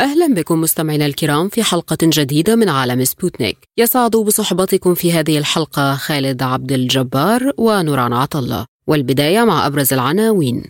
[0.00, 3.58] أهلا بكم مستمعينا الكرام في حلقة جديدة من عالم سبوتنيك.
[3.78, 10.62] يسعد بصحبتكم في هذه الحلقة خالد عبد الجبار ونوران عطا الله والبداية مع أبرز العناوين.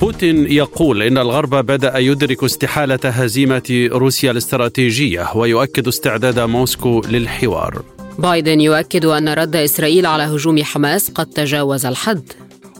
[0.00, 7.95] بوتين يقول إن الغرب بدأ يدرك استحالة هزيمة روسيا الاستراتيجية ويؤكد استعداد موسكو للحوار.
[8.18, 12.32] بايدن يؤكد أن رد إسرائيل على هجوم حماس قد تجاوز الحد.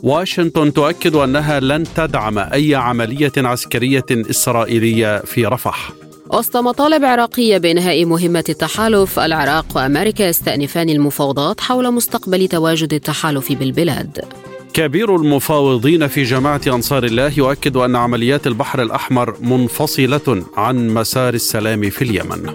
[0.02, 5.92] واشنطن تؤكد أنها لن تدعم أي عملية عسكرية إسرائيلية في رفح.
[6.32, 14.24] وسط مطالب عراقية بإنهاء مهمة التحالف العراق وأمريكا يستأنفان المفاوضات حول مستقبل تواجد التحالف بالبلاد.
[14.72, 21.90] كبير المفاوضين في جماعة أنصار الله يؤكد أن عمليات البحر الأحمر منفصلة عن مسار السلام
[21.90, 22.54] في اليمن.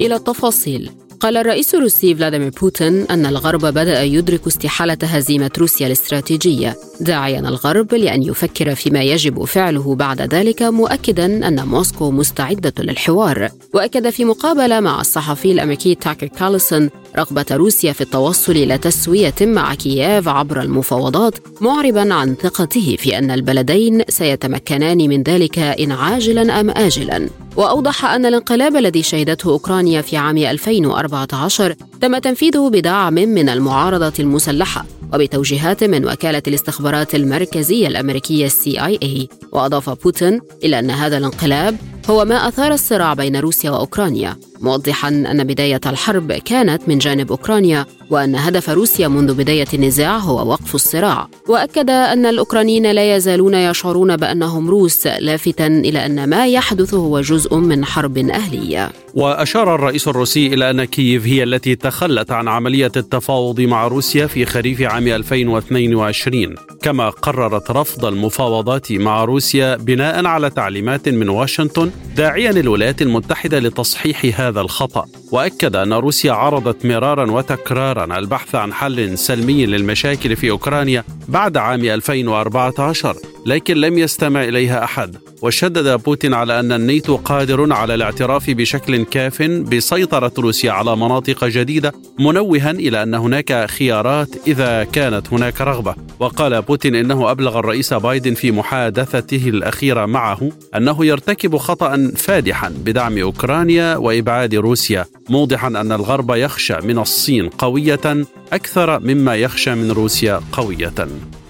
[0.00, 0.90] إلى التفاصيل.
[1.20, 7.94] قال الرئيس الروسي فلاديمير بوتين أن الغرب بدأ يدرك استحالة هزيمة روسيا الاستراتيجية داعيا الغرب
[7.94, 13.48] لأن يفكر فيما يجب فعله بعد ذلك مؤكدا أن موسكو مستعدة للحوار.
[13.74, 19.74] وأكد في مقابلة مع الصحفي الأمريكي تاكر كالسون رغبة روسيا في التوصل إلى تسوية مع
[19.74, 26.70] كييف عبر المفاوضات معربا عن ثقته في أن البلدين سيتمكنان من ذلك إن عاجلا أم
[26.70, 27.28] آجلا.
[27.60, 34.86] وأوضح أن الانقلاب الذي شهدته أوكرانيا في عام 2014 تم تنفيذه بدعم من المعارضة المسلحة
[35.14, 41.76] وبتوجيهات من وكالة الاستخبارات المركزية الأمريكية CIA وأضاف بوتين إلى أن هذا الانقلاب
[42.10, 47.86] هو ما أثار الصراع بين روسيا وأوكرانيا موضحا أن بداية الحرب كانت من جانب أوكرانيا
[48.10, 51.28] وأن هدف روسيا منذ بداية النزاع هو وقف الصراع.
[51.48, 57.54] وأكد أن الأوكرانيين لا يزالون يشعرون بأنهم روس لافتا إلى أن ما يحدث هو جزء
[57.54, 58.92] من حرب أهلية.
[59.14, 64.46] وأشار الرئيس الروسي إلى أن كييف هي التي تخلت عن عملية التفاوض مع روسيا في
[64.46, 72.50] خريف عام 2022 كما قررت رفض المفاوضات مع روسيا بناء على تعليمات من واشنطن داعيا
[72.50, 79.66] الولايات المتحدة لتصحيح هذا الخطأ وأكد أن روسيا عرضت مرارا وتكرارا البحث عن حل سلمي
[79.66, 83.16] للمشاكل في أوكرانيا بعد عام 2014
[83.46, 85.16] لكن لم يستمع إليها أحد.
[85.42, 91.92] وشدد بوتين على أن الناتو قادر على الاعتراف بشكل كاف بسيطرة روسيا على مناطق جديدة
[92.18, 95.94] منوها إلى أن هناك خيارات إذا كانت هناك رغبة.
[96.18, 103.18] وقال بوتين إنه أبلغ الرئيس بايدن في محادثته الأخيرة معه أنه يرتكب خطأ فادحا بدعم
[103.18, 110.40] أوكرانيا وإبعاد روسيا موضحا أن الغرب يخشى من الصين قوية أكثر مما يخشى من روسيا
[110.52, 110.92] قوية.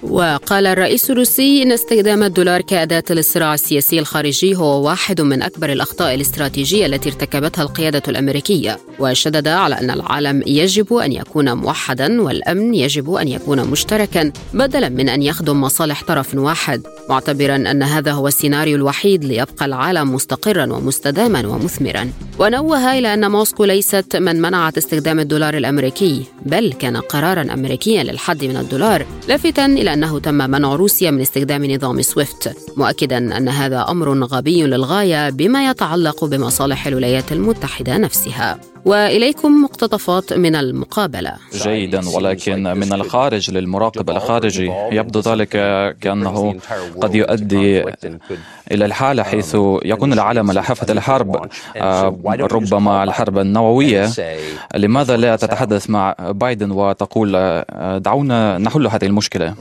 [0.02, 6.14] وقال الرئيس الروسي إن استخدام الدولار كأداة للصراع السياسي الخارجي هو واحد من أكبر الأخطاء
[6.14, 8.78] الاستراتيجية التي ارتكبتها القيادة الأمريكية.
[8.98, 15.08] وشدد على أن العالم يجب أن يكون موحدا والأمن يجب أن يكون مشتركا بدلا من
[15.08, 16.82] أن يخدم مصالح طرف واحد.
[17.08, 22.10] معتبرا أن هذا هو السيناريو الوحيد ليبقى العالم مستقرا ومستداما ومثمرا.
[22.38, 28.44] ونوه إلى أن موسكو ليست من منعت استخدام الدولار الأمريكي بل كان قرارا امريكيا للحد
[28.44, 33.86] من الدولار لافتا إلى انه تم منع روسيا من استخدام نظام سويفت مؤكدا أن هذا
[33.88, 38.58] أمر غبي للغاية بما يتعلق بمصالح الولايات المتحدة نفسها.
[38.84, 41.32] وإليكم مقتطفات من المقابلة.
[41.52, 45.48] جيدا ولكن من الخارج للمراقب الخارجي يبدو ذلك
[46.00, 46.54] كأنه
[47.02, 47.84] قد يؤدي
[48.72, 51.48] إلى الحاله حيث يكون العالم على حافة الحرب.
[52.52, 54.10] ربما الحرب النووية.
[54.74, 57.32] لماذا لا تتحدث مع بايدن وتقول
[57.98, 59.54] دعونا نحل هذه المشكلة؟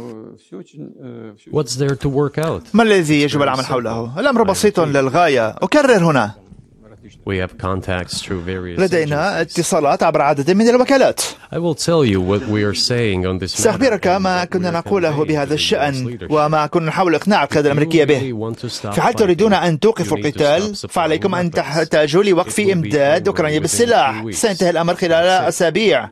[2.73, 5.49] ما الذي يجب العمل حوله؟ الأمر بسيط للغاية.
[5.49, 6.31] أكرر هنا.
[8.77, 11.21] لدينا اتصالات عبر عدد من الوكالات.
[13.45, 18.53] سأخبرك ما كنا نقوله بهذا الشأن وما كنا نحاول إقناع القيادة الأمريكية به.
[18.91, 24.95] في حال تريدون أن توقفوا القتال؟ فعليكم أن تحتاجوا لوقف إمداد أوكرانيا بالسلاح سينتهي الأمر
[24.95, 26.09] خلال أسابيع.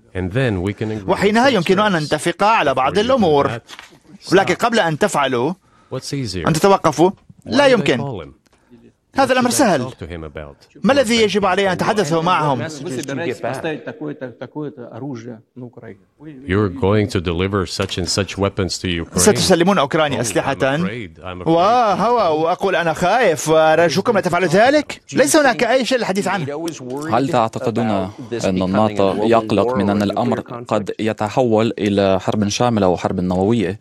[1.08, 3.60] وحينها يمكن أن نتفق على بعض الأمور.
[4.32, 5.54] ولكن قبل أن تفعلوا
[6.48, 7.12] أن تتوقفوا
[7.46, 8.34] لا يمكن.
[9.16, 9.92] هذا الأمر سهل.
[10.84, 12.68] ما الذي يجب علي أن أتحدث معهم؟
[19.16, 20.80] ستسلمون أوكرانيا أسلحة.
[21.46, 26.68] وهو وأقول أنا خائف وأرجوكم لا تفعلوا ذلك؟ ليس هناك أي شيء للحديث عنه.
[27.12, 33.80] هل تعتقدون أن الناطو يقلق من أن الأمر قد يتحول إلى حرب شاملة وحرب نووية؟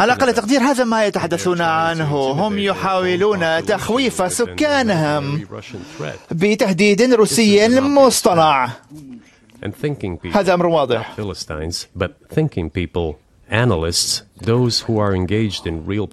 [0.00, 2.16] على أقل تقدير هذا ما يتحدثون عنه.
[2.46, 5.46] هم يحاولون تخويف سكانهم
[6.30, 8.68] بتهديد روسي مصطنع
[10.34, 11.14] هذا أمر واضح.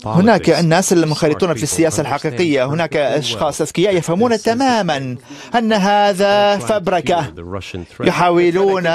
[0.06, 2.66] هناك الناس المنخرطون في السياسة الحقيقية.
[2.66, 5.16] هناك أشخاص أذكياء يفهمون تماما
[5.56, 7.34] أن هذا فبركة.
[8.02, 8.88] يحاولون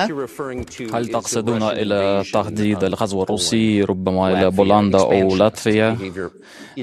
[0.95, 5.99] هل تقصدون إلى تهديد الغزو الروسي ربما إلى بولندا أو لاتفيا؟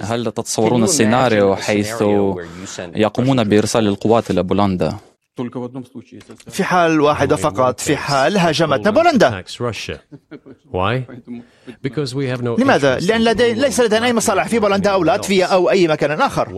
[0.02, 2.02] هل تتصورون السيناريو حيث
[2.96, 4.98] يقومون بإرسال القوات إلى بولندا؟
[6.50, 9.30] في حال واحدة فقط في حال هاجمتنا بولندا.
[12.60, 16.54] لماذا؟ لأن لدي ليس لدينا أي مصالح في بولندا أو لاتفيا أو أي مكان آخر.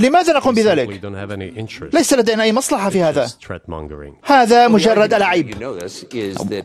[0.00, 0.88] لماذا نقوم بذلك؟
[1.94, 3.26] ليس لدينا أي مصلحة في هذا.
[4.24, 5.50] هذا مجرد ألعاب.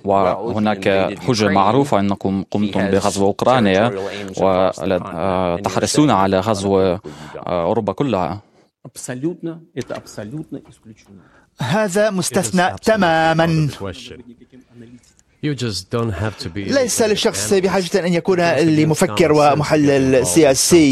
[0.06, 0.88] وهناك
[1.20, 3.92] حجة معروفة أنكم قمتم بغزو أوكرانيا
[4.42, 6.98] وتحرصون على غزو
[7.48, 8.42] أوروبا كلها.
[11.62, 13.70] هذا مستثنى تماما.
[16.72, 18.40] ليس للشخص بحاجة أن يكون
[18.76, 20.92] لمفكر ومحلل سياسي.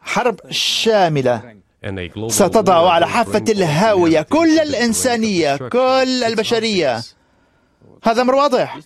[0.00, 1.42] حرب شاملة.
[2.30, 7.02] ستضع على حافة الهاوية كل الإنسانية كل البشرية.
[8.02, 8.78] هذا أمر واضح.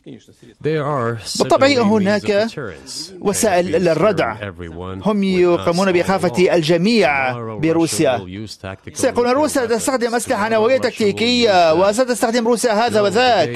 [1.38, 2.46] بالطبع هناك
[3.20, 4.36] وسائل للردع
[5.06, 8.18] هم يقومون بإخافة الجميع بروسيا.
[8.94, 13.48] سيقولون روسيا تستخدم أسلحة نووية تكتيكية وستستخدم روسيا هذا وذاك.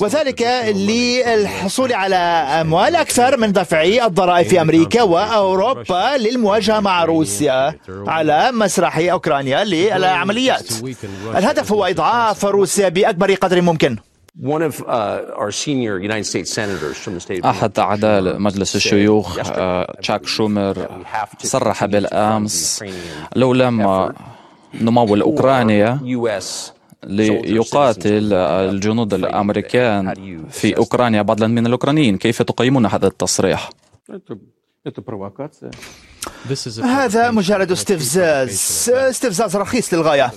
[0.00, 0.42] وذلك
[0.74, 2.16] للحصول على
[2.60, 7.74] أموال أكثر من دفع الضرائب في أمريكا وأوروبا للمواجهة مع روسيا
[8.06, 10.66] على مسرح أوكرانيا للعمليات.
[11.38, 13.96] الهدف هو إضعاف روسيا بأكبر قدر ممكن.
[17.50, 19.36] أحد أعضاء مجلس الشيوخ
[20.00, 20.88] تشاك شومر
[21.42, 22.84] صرح بالأمس
[23.36, 23.82] لو لم
[24.74, 25.98] نمول أوكرانيا
[27.04, 30.14] ليقاتل الجنود الأمريكان
[30.50, 33.70] في أوكرانيا بدلا من الأوكرانيين، كيف تقيمون هذا التصريح؟
[36.84, 38.90] هذا مجرد استفزاز.
[38.90, 40.32] استفزاز رخيص للغاية.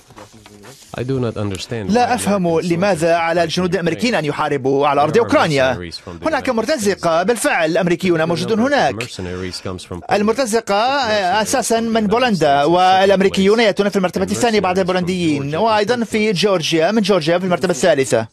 [1.89, 5.89] لا أفهم لماذا على الجنود الأمريكيين أن يحاربوا على أرض أوكرانيا؟
[6.23, 8.95] هناك مرتزقة بالفعل أمريكيون موجودون هناك.
[10.12, 10.75] المرتزقة
[11.41, 17.38] أساسا من بولندا والأمريكيون يأتون في المرتبة الثانية بعد البولنديين وأيضا في جورجيا من جورجيا
[17.38, 18.27] في المرتبة الثالثة.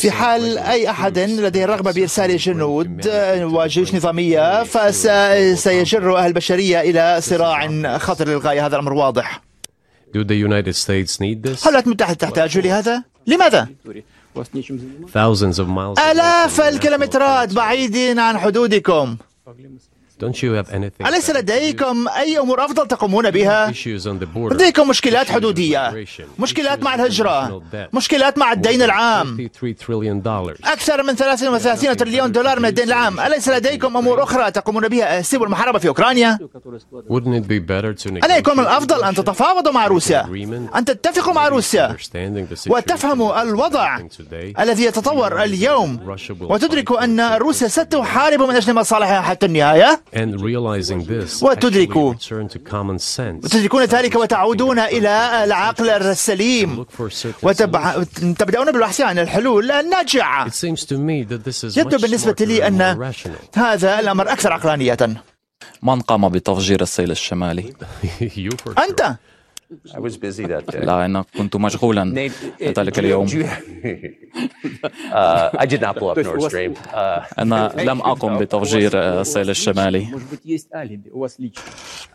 [0.00, 3.10] في حال أي أحد لديه الرغبة بإرسال جنود
[3.42, 8.66] وجيوش نظامية فسيجر أهل البشرية إلى صراع خطر للغاية.
[8.66, 9.47] هذا الأمر واضح.
[10.14, 11.66] Do the United States need this?
[11.66, 13.68] هل الولايات المتحدة تحتاج لهذا؟ لماذا؟
[15.14, 16.00] Thousands of miles.
[16.10, 19.16] آلاف الكيلومترات بعيدين عن حدودكم
[20.20, 21.06] Don't you have anything?
[21.06, 23.72] أليس لديكم أي أمور أفضل تقومون بها؟
[24.54, 26.06] لديكم مشكلات حدودية
[26.38, 30.72] مشكلات مع الهجرة مشكلات مع الدين العام 53 trillion dollars.
[30.72, 35.44] أكثر من 33 تريليون دولار من الدين العام أليس لديكم أمور أخرى تقومون بها سوى
[35.46, 36.38] المحاربة في أوكرانيا؟
[38.24, 40.24] ألا يكون الأفضل أن تتفاوضوا مع روسيا
[40.76, 41.96] أن تتفقوا مع روسيا
[42.68, 43.98] وتفهموا الوضع?
[44.60, 50.00] الذي يتطور اليوم وتدركوا أن روسيا ستحارب من أجل مصالحها حتى النهاية
[51.42, 53.44] وتدركوا- actually return to common sense.
[53.44, 57.44] وتدركون ذلك وتعودون إلى العقل السليم Look for certain solutions.
[58.22, 62.66] وتبدأون بالبحث عن الحلول الناجعة It seems to me that this is يبدو بالنسبة لي
[62.66, 63.10] أن.
[63.56, 64.96] هذا الأمر أكثر عقلانية
[65.82, 67.72] من قام بتفجير السيل الشمالي؟
[68.20, 68.82] you for sure.
[68.88, 69.16] أنت
[69.70, 70.84] I was busy that day.
[70.84, 72.30] لا أنا كنت مشغولا
[72.62, 73.46] ذلك اليوم do you-
[75.12, 76.72] uh, I did not blow up Nord Stream.
[76.74, 80.06] Uh, أنا لم أقم بتفجير السيل الشمالي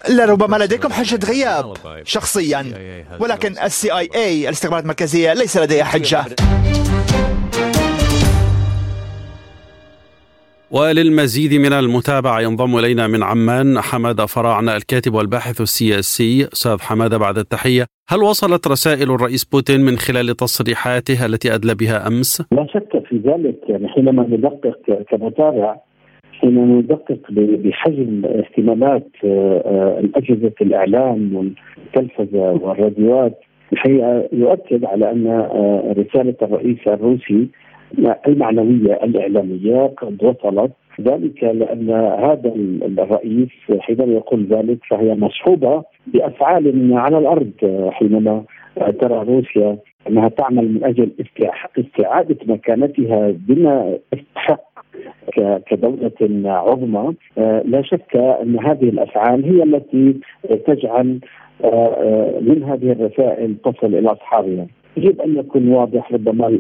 [0.10, 2.66] لربما لديكم حجة غياب شخصيا
[3.20, 6.26] ولكن السي اي اي الاستخبارات المركزية ليس لديها حجة
[10.76, 17.38] وللمزيد من المتابعة ينضم إلينا من عمان حمادة فراعنة الكاتب والباحث السياسي أستاذ حمادة بعد
[17.38, 23.04] التحية هل وصلت رسائل الرئيس بوتين من خلال تصريحاته التي أدلى بها أمس؟ لا شك
[23.08, 25.76] في ذلك يعني حينما ندقق كمتابع
[26.40, 33.40] حينما ندقق بحجم اهتمامات آه، آه، أجهزة الإعلام والتلفزة والراديوات
[33.74, 37.48] الحقيقة يؤكد على أن آه، رسالة الرئيس الروسي
[38.28, 40.72] المعنوية الإعلامية قد وصلت
[41.02, 42.54] ذلك لأن هذا
[43.00, 47.52] الرئيس حينما يقول ذلك فهي مصحوبة بأفعال على الأرض
[47.92, 48.44] حينما
[48.76, 49.78] ترى روسيا
[50.10, 51.12] أنها تعمل من أجل
[51.80, 54.74] استعادة مكانتها بما تستحق
[55.68, 57.14] كدولة عظمى.
[57.66, 60.20] لا شك أن هذه الأفعال هي التي
[60.68, 61.20] تجعل
[62.42, 64.68] من هذه الرسائل تصل إلى أصحابها.
[64.98, 66.60] يجب أن يكون واضح ربما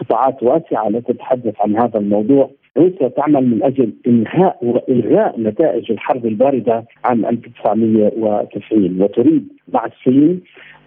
[0.00, 2.50] قطاعات واسعة لا تتحدث عن هذا الموضوع.
[2.76, 10.40] روسيا تعمل من أجل إنهاء وإلغاء نتائج الحرب الباردة عام 1990 وتريد مع الصين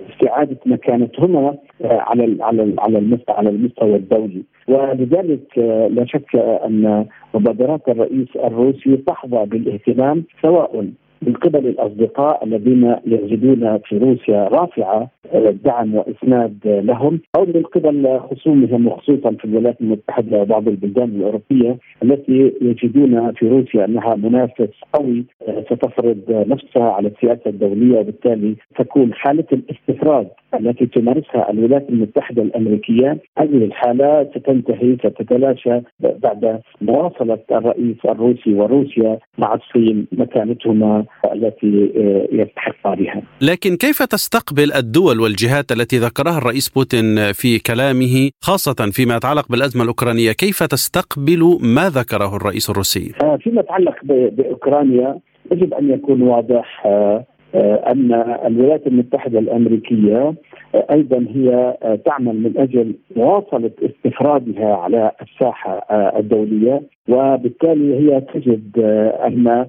[0.10, 4.44] استعادة مكانتهما على على على المستوى على المستوى الدولي.
[4.68, 5.58] ولذلك
[5.92, 10.88] لا شك أن مبادرات الرئيس الروسي تحظى بالاهتمام سواء
[11.28, 15.10] من قبل الأصدقاء الذين يجدون في روسيا رافعة
[15.66, 22.54] دعم وإسناد لهم أو من قبل خصومهم وخصوصا في الولايات المتحدة وبعض البلدان الأوروبية التي
[22.62, 25.26] يجدون في روسيا أنها منافس قوي
[25.70, 30.28] ستفرض نفسها على السياسة الدولية وبالتالي تكون حالة الاستفراد
[30.60, 33.18] التي تمارسها الولايات المتحدة الأمريكية.
[33.38, 41.06] هذه الحالة ستنتهي ستتلاشى بعد مواصلة الرئيس الروسي وروسيا مع الصين مكانتهما.
[41.34, 41.92] التي
[42.32, 43.22] يستحق بها.
[43.42, 49.84] لكن كيف تستقبل الدول والجهات التي ذكرها الرئيس بوتين في كلامه خاصة فيما يتعلق بالأزمة
[49.84, 55.20] الأوكرانية، كيف تستقبل ما ذكره الرئيس الروسي؟ آه، فيما يتعلق بأوكرانيا
[55.52, 57.26] يجب أن يكون واضح آه، آه،
[57.92, 58.14] أن
[58.46, 60.34] الولايات المتحدة الأمريكية
[60.76, 65.86] آه، أيضا هي آه، تعمل من أجل مواصلة استفرادها على الساحة
[66.20, 66.82] الدولية.
[67.10, 68.80] وبالتالي هي تجد
[69.28, 69.66] أن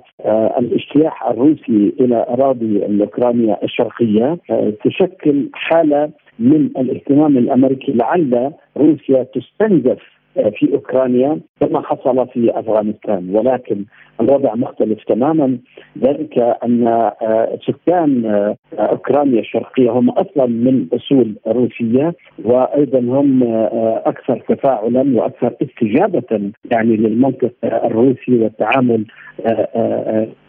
[0.59, 4.39] الاجتياح الروسي إلى أراضي الاوكرانيا الشرقية
[4.85, 13.37] تشكل حالة من الاهتمام الأمريكي لعل روسيا تستنزف في أوكرانيا كما حصل في أفغانستان.
[13.37, 13.85] ولكن
[14.21, 15.59] الوضع مختلف تماما.
[15.99, 22.15] ذلك أن آه، سكان آه، أوكرانيا الشرقية هم أصلا من أصول روسية
[22.45, 29.05] وأيضا هم آه، أكثر تفاعلا وأكثر استجابة يعني للمنطق الروسي والتعامل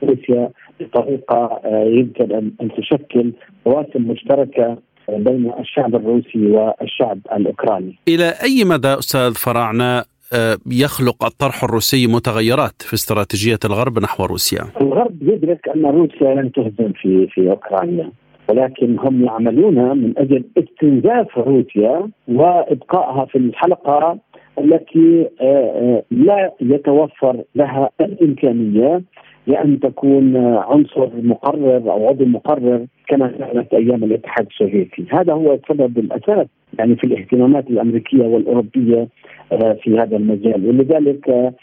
[0.03, 0.49] روسيا
[0.79, 3.31] بطريقة يمكن أن تشكل
[3.67, 4.77] رواسم مشتركة
[5.09, 7.95] بين الشعب الروسي والشعب الأوكراني.
[8.07, 14.61] إلى أي مدى أستاذ فراعنه آه، يخلق الطرح الروسي متغيرات في استراتيجية الغرب نحو روسيا؟
[14.81, 18.11] الغرب يدرك أن روسيا لن تهزم في في أوكرانيا
[18.49, 24.17] ولكن هم يعملون من أجل استنزاف روسيا وإبقائها في الحلقة
[24.59, 29.01] التي آه، آه، لا يتوفر لها الإمكانية
[29.47, 35.97] لأن تكون عنصر مقرر أو عضو مقرر كما كانت أيام الاتحاد السوفيتي، هذا هو السبب
[35.97, 36.47] الأساس
[36.79, 39.07] يعني في الاهتمامات الأمريكية والأوروبية
[39.51, 40.69] آه، في هذا المجال.
[40.69, 41.53] ولذلك آه،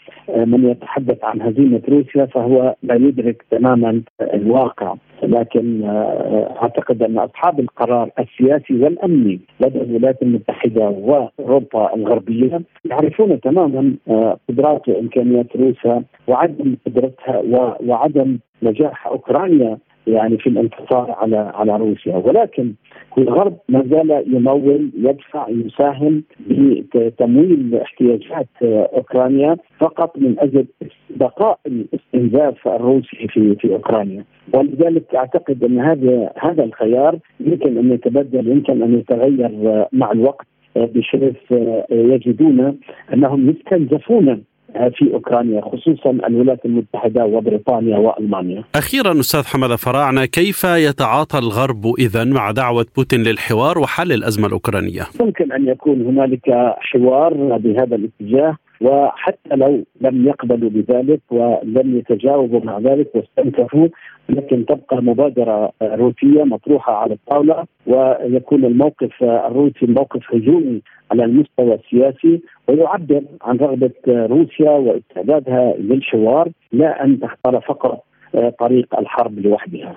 [0.45, 4.95] من يتحدث عن هزيمة روسيا فهو لا يدرك تماما الواقع.
[5.27, 13.93] لكن آه، أعتقد أن أصحاب القرار السياسي والأمني لدى الولايات المتحدة وأوروبا الغربية يعرفون تماما
[14.49, 17.41] قدرات وإمكانيات روسيا وعدم قدرتها
[17.87, 22.15] وعدم نجاح أوكرانيا يعني في الانتصار على على روسيا.
[22.15, 22.73] ولكن
[23.17, 26.23] الغرب ما زال يمول يدفع يساهم
[26.95, 30.65] بتمويل احتياجات أوكرانيا فقط من أجل
[31.09, 34.23] بقاء الاستنزاف الروسي في في أوكرانيا.
[34.53, 41.51] ولذلك أعتقد أن هذا هذا الخيار يمكن أن يتبدل يمكن أن يتغير مع الوقت بحيث
[41.91, 42.79] يجدون
[43.13, 44.43] أنهم يستنزفون
[44.73, 48.63] في أوكرانيا خصوصا الولايات المتحدة وبريطانيا وألمانيا.
[48.75, 55.01] أخيرا أستاذ حمد فراعنة كيف يتعاطى الغرب اذا مع دعوة بوتين للحوار وحل الأزمة الأوكرانية؟
[55.21, 56.49] ممكن أن يكون هنالك
[56.79, 63.87] حوار بهذا الاتجاه وحتى لو لم يقبلوا بذلك ولم يتجاوبوا مع ذلك واستنكفوا
[64.29, 72.41] لكن تبقى مبادرة روسية مطروحة على الطاولة ويكون الموقف الروسي موقف هجومي على المستوى السياسي
[72.67, 78.03] ويعبر عن رغبة روسيا واستعدادها للحوار لا أن تختار فقط
[78.59, 79.95] طريق الحرب لوحدها.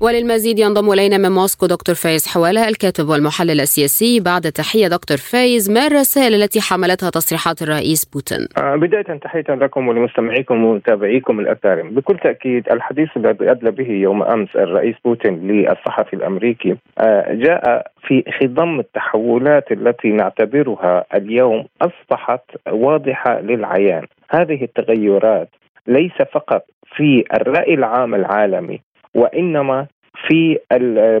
[0.00, 4.20] وللمزيد ينضم إلينا من موسكو دكتور فايز حوالة الكاتب والمحلل السياسي.
[4.20, 9.88] بعد تحية دكتور فايز ما الرسائل التي حملتها تصريحات الرئيس بوتين؟ آه، بداية تحية لكم
[9.88, 16.76] ولمستمعيكم ومتابعيكم الاكارم، بكل تأكيد الحديث الذي أدلى به يوم أمس الرئيس بوتين للصحفي الأمريكي
[16.98, 25.48] آه، جاء في خضم التحولات التي نعتبرها اليوم أصبحت واضحة للعيان، هذه التغيرات
[25.86, 26.64] ليس فقط
[26.96, 28.80] في الرأي العام العالمي
[29.14, 29.86] وإنما
[30.28, 30.58] في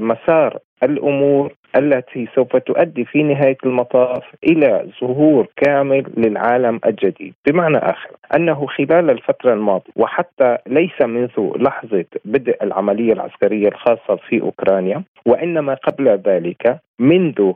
[0.00, 8.10] مسار الأمور التي سوف تؤدي في نهاية المطاف إلى ظهور كامل للعالم الجديد، بمعنى آخر
[8.36, 15.74] أنه خلال الفترة الماضية وحتى ليس منذ لحظة بدء العملية العسكرية الخاصة في أوكرانيا وإنما
[15.74, 17.52] قبل ذلك منذ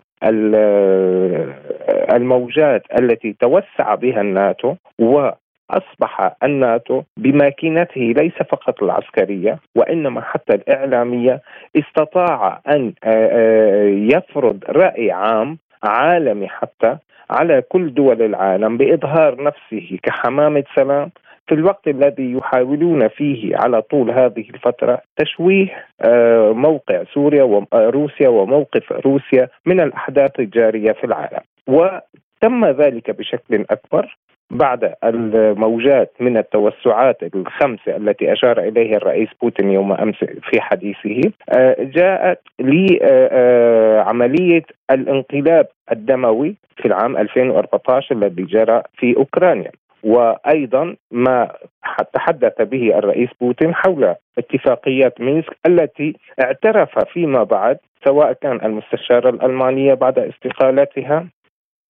[2.16, 5.30] الموجات التي توسع بها الناتو و
[5.70, 11.40] أصبح الناتو بماكينته ليس فقط العسكرية وإنما حتى الإعلامية
[11.76, 16.96] استطاع أن آه، آه، يفرض رأي عام عالمي حتى
[17.30, 21.10] على كل دول العالم بإظهار نفسه كحمامة سلام.
[21.46, 28.92] في الوقت الذي يحاولون فيه على طول هذه الفترة تشويه آه، موقع سوريا وروسيا وموقف
[28.92, 31.40] روسيا من الأحداث الجارية في العالم.
[31.66, 34.16] وتم ذلك بشكل أكبر
[34.50, 41.76] بعد الموجات من التوسعات الخمسة التي أشار اليها الرئيس بوتين يوم أمس في حديثه آه،
[41.80, 49.70] جاءت لعمليه الانقلاب الدموي في العام 2014 الذي جرى في أوكرانيا.
[50.04, 51.50] وأيضا ما
[52.12, 59.94] تحدث به الرئيس بوتين حول اتفاقيات مينسك التي اعترف فيما بعد سواء كان المستشارة الألمانية
[59.94, 61.26] بعد استقالتها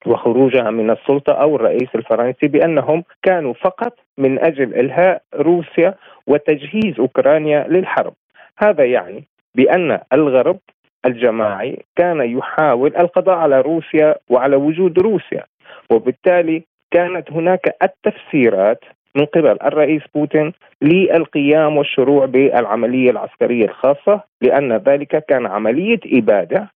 [0.07, 5.95] وخروجها من السلطة أو الرئيس الفرنسي بأنهم كانوا فقط من أجل إلهاء روسيا
[6.27, 8.15] وتجهيز أوكرانيا للحرب.
[8.59, 10.59] هذا يعني بأن الغرب
[11.07, 15.45] الجماعي كان يحاول القضاء على روسيا وعلى وجود روسيا
[15.91, 18.85] وبالتالي كانت هناك التفسيرات
[19.17, 26.71] من قبل الرئيس بوتين للقيام والشروع بالعملية العسكرية الخاصة لأن ذلك كان عملية إبادة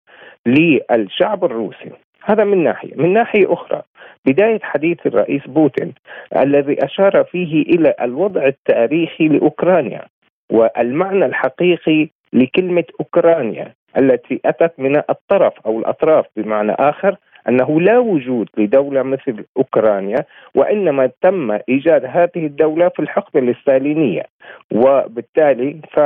[0.47, 1.91] للشعب الروسي.
[2.29, 3.83] هذا من ناحية، من ناحية أخرى
[4.27, 5.95] بداية حديث الرئيس بوتين
[6.37, 10.03] الذي أشار فيه إلى الوضع التاريخي لأوكرانيا
[10.53, 17.17] والمعنى الحقيقي لكلمة أوكرانيا التي أتت من الطرف أو الأطراف بمعنى آخر
[17.49, 20.25] أنه لا وجود لدولة مثل أوكرانيا
[20.55, 24.23] وإنما تم إيجاد هذه الدولة في الحقبة الستالينيه
[24.73, 26.01] وبالتالي ف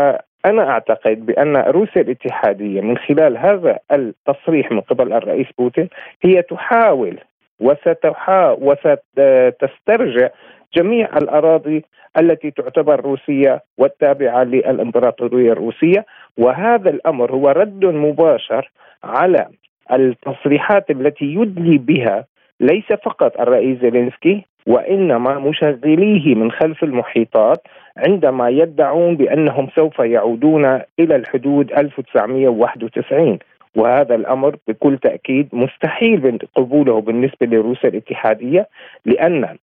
[0.44, 5.88] أنا أعتقد بأن روسيا الاتحادية من خلال هذا التصريح من قبل الرئيس بوتين
[6.22, 7.18] هي تحاول
[7.61, 10.28] وستحا وستسترجع
[10.74, 11.85] جميع الأراضي
[12.18, 16.07] التي تعتبر روسية والتابعة للإمبراطورية الروسية.
[16.38, 18.70] وهذا الأمر هو رد مباشر
[19.05, 19.46] على
[19.92, 22.24] التصريحات التي يدلي بها
[22.61, 27.62] ليس فقط الرئيس زيلينسكي وإنما مشغليه من خلف المحيطات
[27.96, 30.64] عندما يدعون بأنهم سوف يعودون
[31.01, 33.38] إلى الحدود 1991
[33.77, 38.68] وهذا الأمر بكل تأكيد مستحيل قبوله بالنسبة لروسيا الاتحادية
[39.05, 39.57] لأن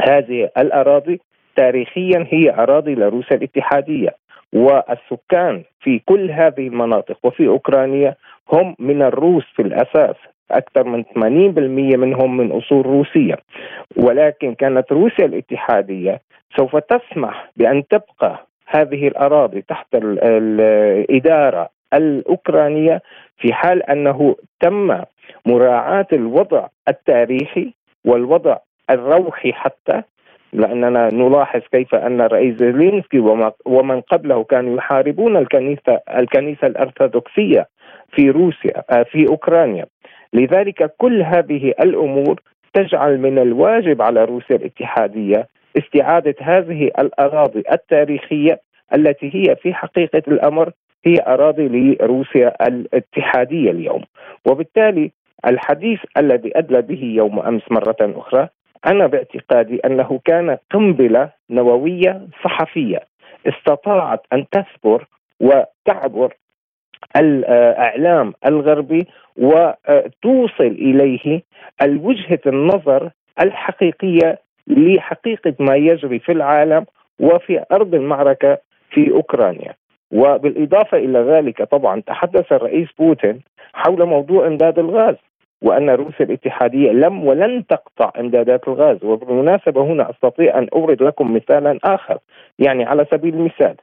[0.00, 1.20] هذه الأراضي
[1.56, 4.14] تاريخيا هي أراضي لروسيا الاتحادية.
[4.52, 8.14] والسكان في كل هذه المناطق وفي أوكرانيا
[8.52, 10.16] هم من الروس في الأساس.
[10.50, 13.36] أكثر من 80% منهم من أصول روسية.
[13.96, 16.20] ولكن كانت روسيا الاتحادية
[16.56, 23.02] سوف تسمح بأن تبقى هذه الأراضي تحت الإدارة الأوكرانية
[23.38, 25.00] في حال أنه تم
[25.46, 28.56] مراعاة الوضع التاريخي والوضع
[28.90, 30.02] الروحي حتى
[30.52, 33.18] لأننا نلاحظ كيف أن الرئيس زيلينسكي
[33.66, 37.68] ومن قبله كانوا يحاربون الكنيسه الكنيسة الأرثوذكسية
[38.12, 39.86] في روسيا آه، في أوكرانيا.
[40.34, 42.40] لذلك كل هذه الأمور
[42.74, 48.60] تجعل من الواجب على روسيا الاتحادية استعادة هذه الأراضي التاريخية
[48.94, 50.70] التي هي في حقيقة الأمر
[51.06, 54.02] هي أراضي لروسيا الاتحادية اليوم.
[54.46, 55.10] وبالتالي
[55.46, 58.48] الحديث الذي أدلى به يوم أمس مرة أخرى
[58.86, 63.00] أنا باعتقادي أنه كان قنبلة نووية صحفية
[63.46, 65.06] استطاعت أن تثبر
[65.40, 66.34] وتعبر
[67.16, 71.42] الإعلام الغربي وتوصل إليه
[71.82, 76.84] الوجهة النظر الحقيقية لحقيقة ما يجري في العالم
[77.20, 78.58] وفي أرض المعركة
[78.90, 79.74] في أوكرانيا.
[80.12, 83.40] وبالإضافة إلى ذلك طبعا تحدث الرئيس بوتين
[83.74, 85.14] حول موضوع إمداد الغاز
[85.62, 91.78] وأن روسيا الاتحادية لم ولن تقطع إمدادات الغاز وبالمناسبة هنا أستطيع أن أورد لكم مثالا
[91.84, 92.18] آخر
[92.58, 93.74] يعني على سبيل المثال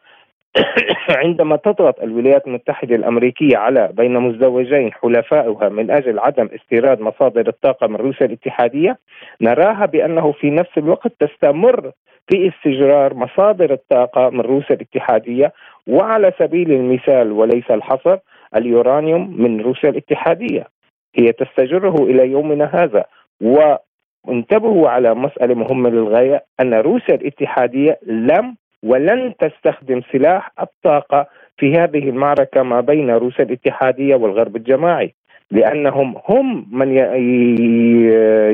[1.24, 7.88] عندما تضغط الولايات المتحدة الأمريكية على بين مزدوجين حلفائها من أجل عدم استيراد مصادر الطاقة
[7.88, 8.98] من روسيا الاتحادية
[9.42, 11.92] نراها بأنه في نفس الوقت تستمر
[12.28, 15.54] في استجرار مصادر الطاقة من روسيا الاتحادية
[15.88, 18.18] وعلى سبيل المثال وليس الحصر
[18.56, 20.68] اليورانيوم من روسيا الاتحادية.
[21.16, 23.06] هي تستجره إلى يومنا هذا.
[23.42, 32.10] وانتبهوا على مسألة مهمة للغاية أن روسيا الاتحادية لم ولن تستخدم سلاح الطاقة في هذه
[32.10, 35.14] المعركة ما بين روسيا الاتحادية والغرب الجماعي
[35.52, 36.92] لأنهم هم من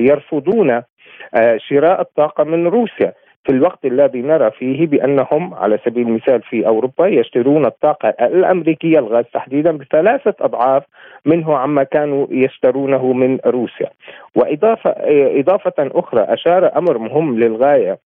[0.08, 0.72] يرفضون
[1.34, 3.14] آه، شراء الطاقة من روسيا.
[3.48, 9.26] في الوقت الذي نرى فيه بأنهم على سبيل المثال في أوروبا يشترون الطاقة الأمريكية الغاز
[9.34, 10.84] تحديدا بثلاثة أضعاف
[11.26, 13.90] منه عما كانوا يشترونه من روسيا.
[14.36, 14.96] وإضافة
[15.40, 17.98] إضافة أخرى أشار أمر مهم للغاية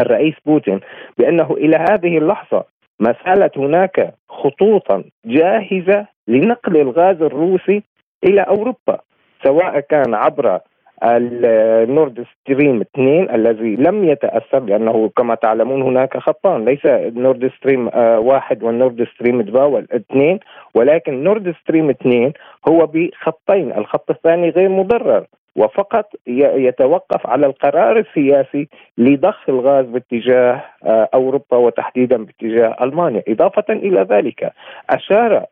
[0.00, 0.80] الرئيس بوتين
[1.18, 2.64] بأنه إلى هذه اللحظة
[3.00, 7.82] ما زالت هناك خطوطا جاهزة لنقل الغاز الروسي
[8.24, 8.98] إلى أوروبا
[9.44, 10.60] سواء كان عبر
[11.02, 18.62] النورد ستريم 2 الذي لم يتأثر لأنه كما تعلمون هناك خطان ليس نورد ستريم واحد
[18.62, 20.38] والنورد ستريم 2
[20.74, 22.32] ولكن نورد ستريم 2
[22.68, 31.08] هو بخطين الخط الثاني غير مضرر وفقط يتوقف على القرار السياسي لضخ الغاز باتجاه آه،
[31.14, 34.52] أوروبا وتحديدا باتجاه ألمانيا، إضافة إلى ذلك
[34.90, 35.44] أشار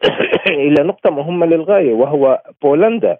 [0.66, 3.18] إلى نقطة مهمة للغاية وهو بولندا.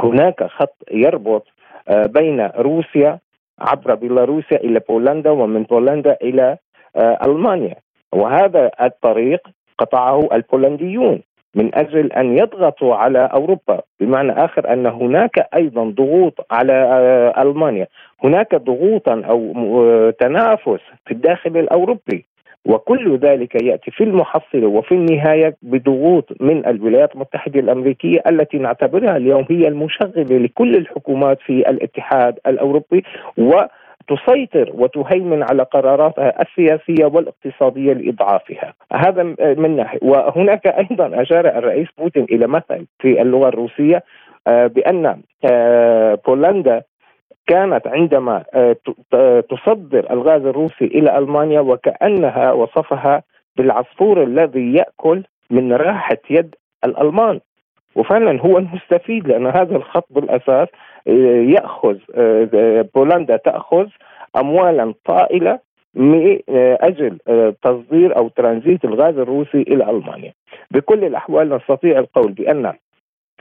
[0.00, 1.46] هناك خط يربط
[1.88, 3.18] آه، بين روسيا
[3.58, 6.56] عبر بيلاروسيا إلى بولندا ومن بولندا إلى
[6.96, 7.76] آه، ألمانيا.
[8.12, 9.48] وهذا الطريق
[9.78, 11.22] قطعه البولنديون.
[11.54, 13.80] من أجل أن يضغطوا على أوروبا.
[14.00, 17.86] بمعنى آخر أن هناك أيضا ضغوط على آه، ألمانيا.
[18.24, 19.52] هناك ضغوطا أو
[20.10, 22.24] تنافس في الداخل الأوروبي.
[22.64, 29.46] وكل ذلك يأتي في المحصله وفي النهاية بضغوط من الولايات المتحدة الأمريكية التي نعتبرها اليوم
[29.50, 33.04] هي المشغلة لكل الحكومات في الاتحاد الأوروبي.
[33.38, 33.52] و
[34.08, 39.22] تسيطر وتهيمن على قراراتها السياسية والاقتصادية لإضعافها، هذا
[39.54, 44.02] من ناحية، وهناك أيضا أشار الرئيس بوتين إلى مثل في اللغة الروسية
[44.46, 46.82] آه، بأن آه، بولندا
[47.46, 48.76] كانت عندما آه،
[49.40, 53.22] تصدر الغاز الروسي إلى ألمانيا وكأنها وصفها
[53.56, 57.40] بالعصفور الذي يأكل من راحة يد الألمان.
[57.94, 60.68] وفعلا هو المستفيد لأن هذا الخط بالأساس
[61.06, 61.98] يأخذ
[62.94, 63.88] بولندا تأخذ
[64.36, 65.58] اموالا طائلة
[65.94, 66.38] من
[66.80, 67.18] أجل
[67.62, 70.32] تصدير أو ترانزيت الغاز الروسي إلى ألمانيا.
[70.70, 72.72] بكل الأحوال نستطيع القول بأن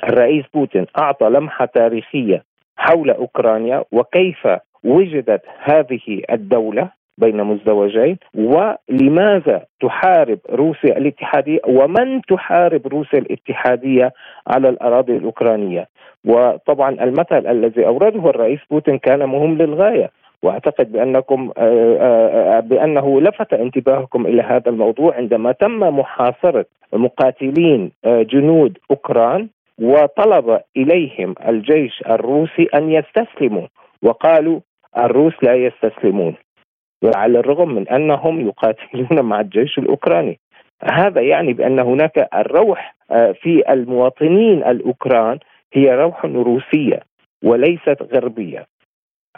[0.04, 2.44] الرئيس بوتين أعطى لمحة تاريخية
[2.78, 4.48] حول أوكرانيا وكيف
[4.84, 14.14] وجدت هذه الدولة بين مزدوجين ولماذا تحارب روسيا الاتحادية ومن تحارب روسيا الاتحادية
[14.48, 15.88] على الأراضي الأوكرانية؟
[16.26, 20.10] وطبعا المثل الذي أورده الرئيس بوتين كان مهم للغاية
[20.44, 27.92] وأعتقد بأنكم آه، آه، آه، بأنه لفت انتباهكم إلى هذا الموضوع عندما تم محاصرة مقاتلين
[28.06, 29.48] جنود أوكران
[29.82, 33.68] وطلب إليهم الجيش الروسي أن يستسلموا
[34.04, 34.60] وقالوا
[34.98, 36.36] الروس لا يستسلمون.
[37.02, 40.40] وعلى الرغم من أنهم يقاتلون مع الجيش الأوكراني.
[40.92, 45.40] هذا يعني بأن هناك الروح آه، في المواطنين الأوكران
[45.74, 47.00] هي روح روسية
[47.44, 48.68] وليست غربية.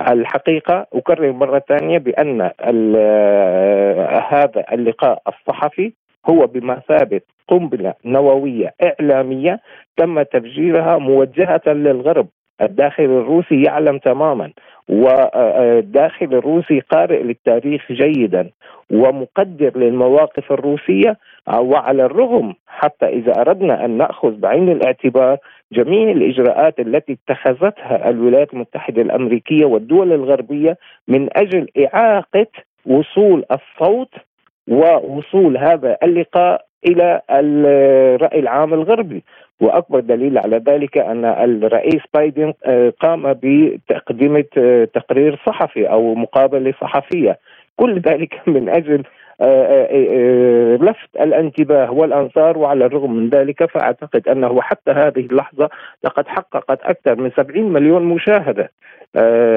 [0.09, 5.93] الحقيقة أكرر مرة ثانية بأن آه، هذا اللقاء الصحفي
[6.29, 9.59] هو بمثابه قنبلة نووية إعلامية
[9.97, 12.27] تم تفجيرها موجهة للغرب.
[12.61, 14.51] الداخل الروسي يعلم تماما
[14.89, 18.49] والداخل الروسي قارئ للتاريخ جيدا
[18.91, 21.17] ومقدر للمواقف الروسية
[21.59, 25.37] وعلى الرغم حتى إذا أردنا أن نأخذ بعين الاعتبار
[25.71, 32.47] جميع الإجراءات التي اتخذتها الولايات المتحدة الأمريكية والدول الغربية من أجل إعاقة
[32.85, 34.09] وصول الصوت
[34.69, 39.23] ووصول هذا اللقاء إلى الرأي العام الغربي.
[39.63, 46.73] وأكبر دليل على ذلك أن الرئيس بايدن آه، قام بتقديم آه، تقرير صحفي أو مقابلة
[46.81, 47.37] صحفية.
[47.75, 49.03] كل ذلك من أجل
[49.41, 55.69] آه، لفت الانتباه والانظار وعلى الرغم من ذلك فأعتقد أنه حتى هذه اللحظة
[56.03, 58.71] لقد حققت أكثر من 70 مليون مشاهدة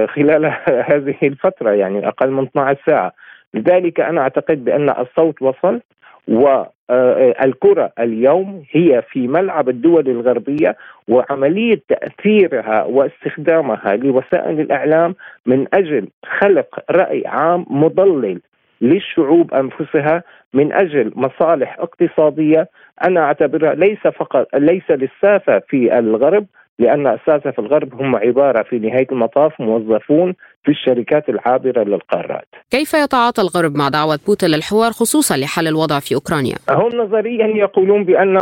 [0.07, 0.45] خلال
[0.91, 3.13] هذه الفترة يعني أقل من 12 ساعة.
[3.55, 5.81] لذلك أنا أعتقد بأن الصوت وصل.
[6.29, 10.77] والكرة اليوم هي في ملعب الدول الغربية
[11.09, 15.15] وعملية تأثيرها واستخدامها لوسائل الإعلام
[15.47, 16.09] من أجل
[16.41, 18.41] خلق رأي عام مضلل
[18.81, 20.23] للشعوب أنفسها
[20.55, 22.69] من أجل مصالح اقتصادية.
[23.05, 26.47] أنا أعتبرها ليس فقط ليس للسافة في الغرب
[26.79, 30.35] لأن الساسه في الغرب هم عبارة في نهاية المطاف موظفون
[30.65, 32.49] في الشركات العابره للقارات.
[32.71, 38.05] كيف يتعاطى الغرب مع دعوة بوتين للحوار خصوصا لحل الوضع في أوكرانيا؟ هم نظريا يقولون
[38.05, 38.37] بأن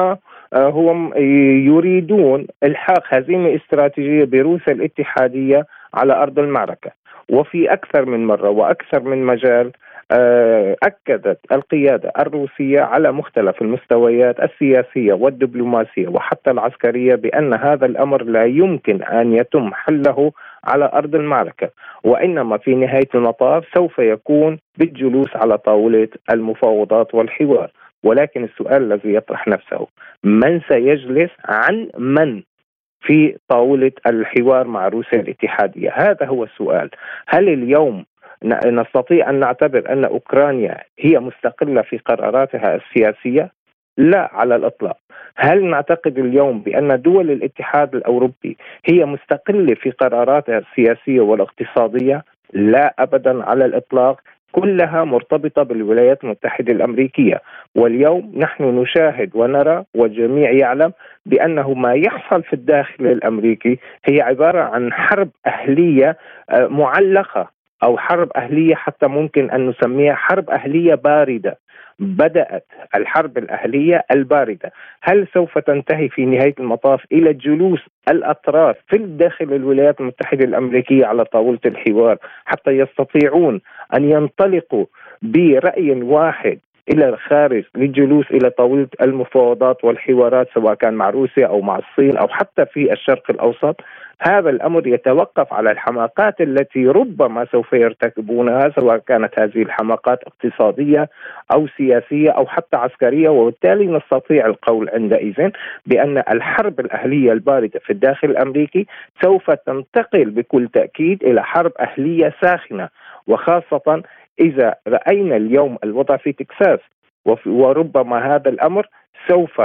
[0.55, 1.13] آه، هم
[1.67, 6.91] يريدون إلحاق هزيمة استراتيجية بروسيا الاتحادية على أرض المعركة
[7.29, 9.73] وفي أكثر من مرة وأكثر من مجال
[10.11, 18.45] آه، أكدت القيادة الروسية على مختلف المستويات السياسية والدبلوماسية وحتى العسكرية بأن هذا الأمر لا
[18.45, 20.33] يمكن أن يتم حله
[20.65, 21.71] على أرض المعركة
[22.05, 27.71] وإنما في نهاية المطاف سوف يكون بالجلوس على طاولة المفاوضات والحوار.
[28.05, 29.87] ولكن السؤال الذي يطرح نفسه
[30.25, 32.43] من سيجلس عن من
[33.01, 36.91] في طاولة الحوار مع روسيا الاتحادية؟ هذا هو السؤال.
[37.27, 38.05] هل اليوم
[38.67, 43.51] نستطيع أن نعتبر أن أوكرانيا هي مستقلة في قراراتها السياسية؟
[43.99, 44.97] لا على الإطلاق.
[45.37, 53.45] هل نعتقد اليوم بأن دول الاتحاد الأوروبي هي مستقلة في قراراتها السياسية والاقتصادية؟ لا ابدا
[53.45, 54.21] على الإطلاق.
[54.53, 57.41] كلها مرتبطة بالولايات المتحدة الأمريكية،
[57.75, 60.93] واليوم نحن نشاهد ونرى والجميع يعلم
[61.27, 66.17] بأنه ما يحصل في الداخل الأمريكي هي عبارة عن حرب أهلية
[66.51, 67.54] آه، معلقة
[67.85, 71.59] أو حرب أهلية حتى ممكن أن نسميها حرب أهلية باردة.
[71.99, 79.53] بدأت الحرب الأهلية الباردة، هل سوف تنتهي في نهاية المطاف إلى جلوس الأطراف في داخل
[79.53, 83.61] الولايات المتحدة الأمريكية على طاولة الحوار حتى يستطيعون
[83.97, 84.87] أن ينطلقوا
[85.23, 86.59] برأي واحد
[86.91, 92.29] إلى الخارج للجلوس إلى طاولة المفاوضات والحوارات سواء كان مع روسيا أو مع الصين أو
[92.29, 93.81] حتى في الشرق الأوسط.
[94.21, 101.09] هذا الأمر يتوقف على الحماقات التي ربما سوف يرتكبونها سواء كانت هذه الحماقات اقتصادية
[101.53, 103.29] أو سياسية أو حتى عسكرية.
[103.29, 105.51] وبالتالي نستطيع القول عندئذ
[105.87, 108.87] بأن الحرب الأهلية الباردة في الداخل الأمريكي
[109.23, 112.89] سوف تنتقل بكل تأكيد إلى حرب أهلية ساخنة
[113.27, 114.03] وخاصة
[114.41, 116.79] إذا رأينا اليوم الوضع في تكساس
[117.47, 118.89] وربما هذا الأمر
[119.29, 119.61] سوف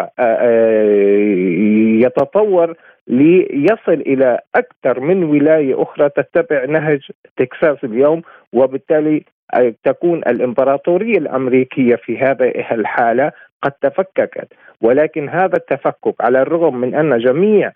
[2.06, 2.76] يتطور
[3.08, 7.00] ليصل إلى أكثر من ولاية أخرى تتبع نهج
[7.38, 8.22] تكساس اليوم
[8.54, 9.24] وبالتالي
[9.84, 14.54] تكون الإمبراطورية الأمريكية في هذه الحالة قد تفككت.
[14.82, 17.72] ولكن هذا التفكك على الرغم من أن جميع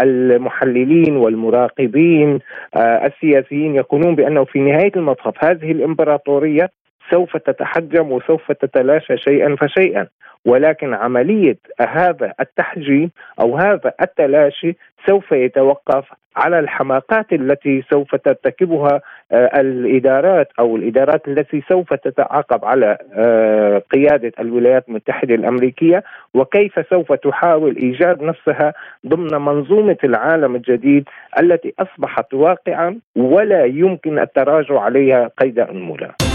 [0.00, 2.38] المحللين والمراقبين
[2.76, 6.70] السياسيين يقولون بأنه في نهاية المطاف هذه الإمبراطورية
[7.10, 10.06] سوف تتحجم وسوف تتلاشى شيئا فشيئا.
[10.44, 16.04] ولكن عملية هذا التحجيم أو هذا التلاشي سوف يتوقف
[16.36, 19.00] على الحماقات التي سوف ترتكبها آه،
[19.32, 27.76] الإدارات أو الإدارات التي سوف تتعاقب على آه، قيادة الولايات المتحدة الأمريكية وكيف سوف تحاول
[27.76, 28.72] إيجاد نفسها
[29.06, 31.04] ضمن منظومة العالم الجديد
[31.40, 36.27] التي أصبحت واقعا ولا يمكن التراجع عليها قيد انمله.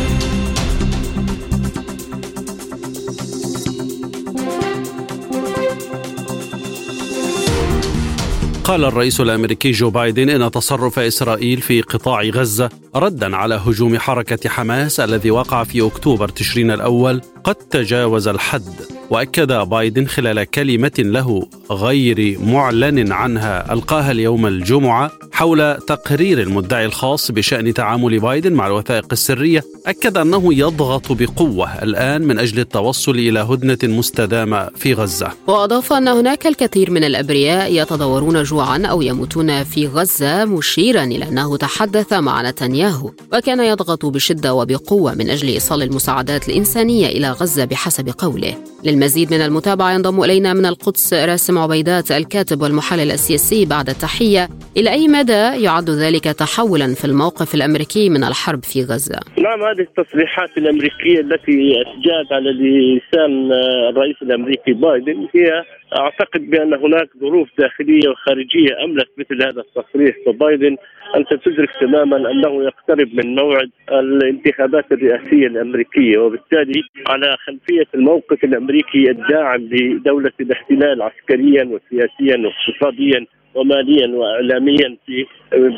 [8.63, 14.49] قال الرئيس الأمريكي جو بايدن إن تصرف إسرائيل في قطاع غزة ردا على هجوم حركة
[14.49, 17.21] حماس الذي وقع في أكتوبر تشرين الأول.
[17.43, 18.73] قد تجاوز الحد
[19.09, 23.73] وأكد بايدن خلال كلمة له غير معلن عنها.
[23.73, 29.63] ألقاها اليوم الجمعة حول تقرير المدعي الخاص بشأن تعامل بايدن مع الوثائق السرية.
[29.87, 35.31] أكد أنه يضغط بقوة الآن من أجل التوصل إلى هدنة مستدامة في غزة.
[35.47, 41.57] وأضاف أن هناك الكثير من الأبرياء يتضورون جوعا أو يموتون في غزة مشيرا إلى أنه
[41.57, 48.09] تحدث مع نتنياهو وكان يضغط بشدة وبقوة من أجل إيصال المساعدات الإنسانية إلى غزة بحسب
[48.17, 48.53] قوله
[48.85, 54.89] للمزيد من المتابعة ينضم إلينا من القدس راسم عبيدات الكاتب والمحلل السياسي بعد التحية إلى
[54.89, 60.57] أي مدى يعد ذلك تحولا في الموقف الأمريكي من الحرب في غزة؟ نعم هذه التصريحات
[60.57, 61.73] الأمريكية التي
[62.05, 63.51] جاءت على لسان
[63.89, 65.63] الرئيس الأمريكي بايدن هي
[65.99, 70.77] أعتقد بأن هناك ظروف داخلية وخارجية أملت مثل هذا التصريح فبايدن
[71.15, 79.11] أنت تدرك تماما أنه يقترب من موعد الانتخابات الرئاسية الأمريكية وبالتالي على خلفية الموقف الأمريكي
[79.11, 83.25] الداعم لدولة الاحتلال عسكريا وسياسيا واقتصاديا
[83.55, 85.25] وماليا واعلاميا في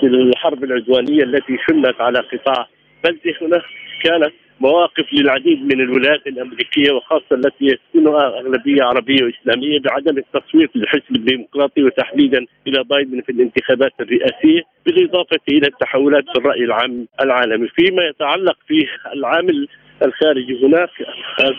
[0.03, 2.67] الحرب العدوانية التي شنت على قطاع
[3.03, 3.61] بلده هنا
[4.03, 11.15] كانت مواقف للعديد من الولايات الأمريكية وخاصة التي يسكنها أغلبية عربية وإسلامية بعدم التصويت للحزب
[11.15, 18.03] الديمقراطي وتحديدا إلى بايدن في الانتخابات الرئاسية بالإضافة إلى التحولات في الرأي العام العالمي، فيما
[18.03, 19.67] يتعلق في العامل
[20.05, 20.89] الخارجي هناك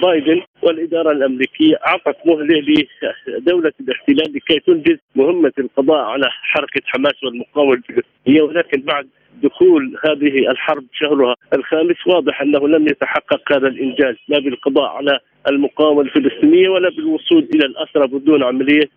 [0.03, 2.85] بايدن والإدارة الأمريكية أعطت مهلة
[3.29, 9.09] لدولة الاحتلال لكي تنجز مهمة القضاء على حركة حماس والمقاومه الفلسطينيه ولكن بعد
[9.43, 15.19] دخول هذه الحرب شهرها الخامس واضح أنه لم يتحقق هذا الإنجاز لا بالقضاء على
[15.49, 18.89] المقاومة الفلسطينية ولا بالوصول إلى الأسرى بدون عملية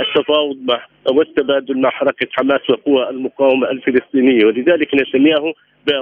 [0.00, 4.44] التفاوض مع والتبادل مع حركة حماس وقوى المقاومة الفلسطينية.
[4.44, 5.52] ولذلك نتنياهو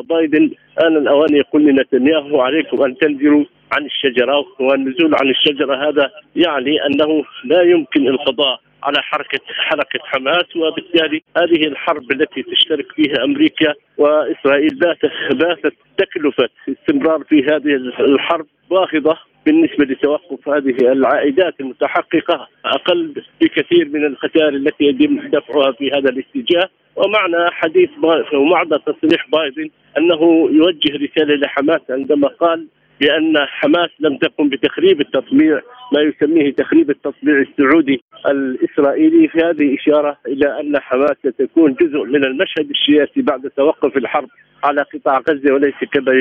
[0.08, 0.50] بايدن.
[0.82, 7.24] آن الأوان يقول لنتنياهو عليكم أن تنزلوا عن الشجرة والنزول عن الشجرة هذا يعني أنه
[7.44, 14.78] لا يمكن القضاء على حركة حركة حماس وبالتالي هذه الحرب التي تشترك فيها أمريكا وإسرائيل
[14.78, 23.88] باتت باتت تكلفة استمرار في هذه الحرب باخظة بالنسبة لتوقف هذه العائدات المتحققة أقل بكثير
[23.88, 26.68] من الخسائر التي يتم دفعها في هذا الاتجاه.
[26.96, 27.90] ومعنى حديث
[28.34, 32.66] ومعنى تصريح بايدن أنه يوجه رسالة لحماس عندما قال
[33.00, 35.60] بأن حماس لم تقم بتخريب التطبيع
[35.92, 39.28] ما يسميه تخريب التطبيع السعودي الإسرائيلي.
[39.28, 44.28] في هذه إشارة إلى أن حماس ستكون جزء من المشهد السياسي بعد توقف الحرب
[44.64, 46.12] على قطاع غزة وليس كما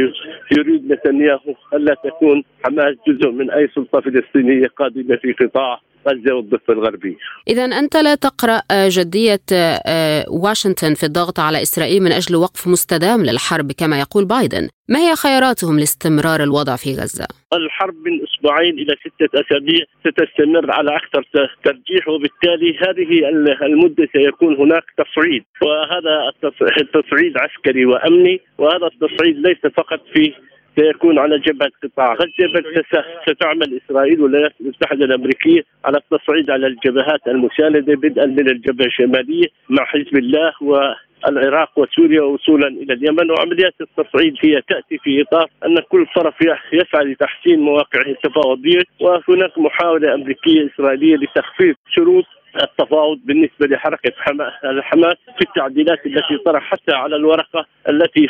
[0.58, 6.74] يريد نتنياهو ألا تكون حماس جزء من أي سلطة فلسطينية قادمة في قطاع غزه والضفة
[6.74, 7.16] الغربية.
[7.48, 13.26] اذا أنت لا تقرأ جدية آه، واشنطن في الضغط على إسرائيل من أجل وقف مستدام
[13.26, 18.96] للحرب كما يقول بايدن، ما هي خياراتهم لاستمرار الوضع في غزة؟ الحرب من أسبوعين إلى
[19.06, 21.24] ستة أسابيع ستستمر على أكثر
[21.63, 23.30] ترجيح وبالتالي هذه
[23.66, 26.13] المدة سيكون هناك تصعيد وهذا
[26.82, 30.34] التصعيد عسكري وأمني وهذا التصعيد ليس فقط في
[30.76, 32.84] سيكون على جبهة قطاع غزة بل
[33.28, 39.86] ستعمل إسرائيل والولايات المتحدة الأمريكية على التصعيد على الجبهات المساندة بدءا من الجبهة الشمالية مع
[39.86, 40.94] حزب الله و
[41.28, 46.36] العراق وسوريا وصولا إلى اليمن وعمليات التصعيد هي تأتي في إطار أن كل طرف
[46.74, 54.12] يسعى لتحسين مواقعه التفاوضية وهناك محاولة أمريكية إسرائيلية لتخفيض شروط التفاوض بالنسبة لحركة
[54.66, 58.28] الحماس في التعديلات التي طرحتها على الورقة التي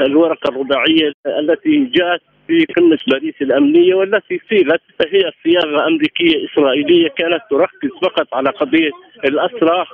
[0.00, 7.40] الورقة الرباعية التي جاءت في قمة باريس الأمنية والتي صيغت هي صياغة أمريكية إسرائيلية كانت
[7.50, 8.90] تركز فقط على قضية
[9.24, 9.84] الأسرى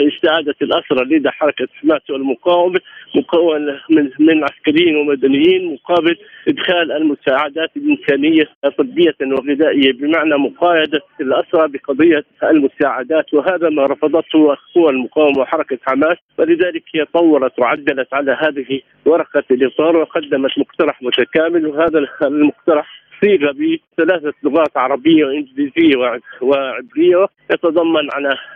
[0.00, 2.80] استعادة الأسرى لدى حركة حماس والمقاومة
[3.14, 6.16] مكون من من عسكريين ومدنيين مقابل
[6.48, 8.44] إدخال المساعدات الإنسانية
[8.78, 13.34] طبية وغذائية بمعنى مقايدة الأسرى بقضية المساعدات.
[13.34, 19.96] وهذا ما رفضته قوى المقاومة وحركة حماس ولذلك هي طورت وعدلت على هذه ورقة الإطار
[19.96, 25.96] وقدمت مقترح متكامل وهذا المقترح صيغ بثلاثة لغات عربية وإنجليزية
[26.42, 28.08] وعبرية يتضمن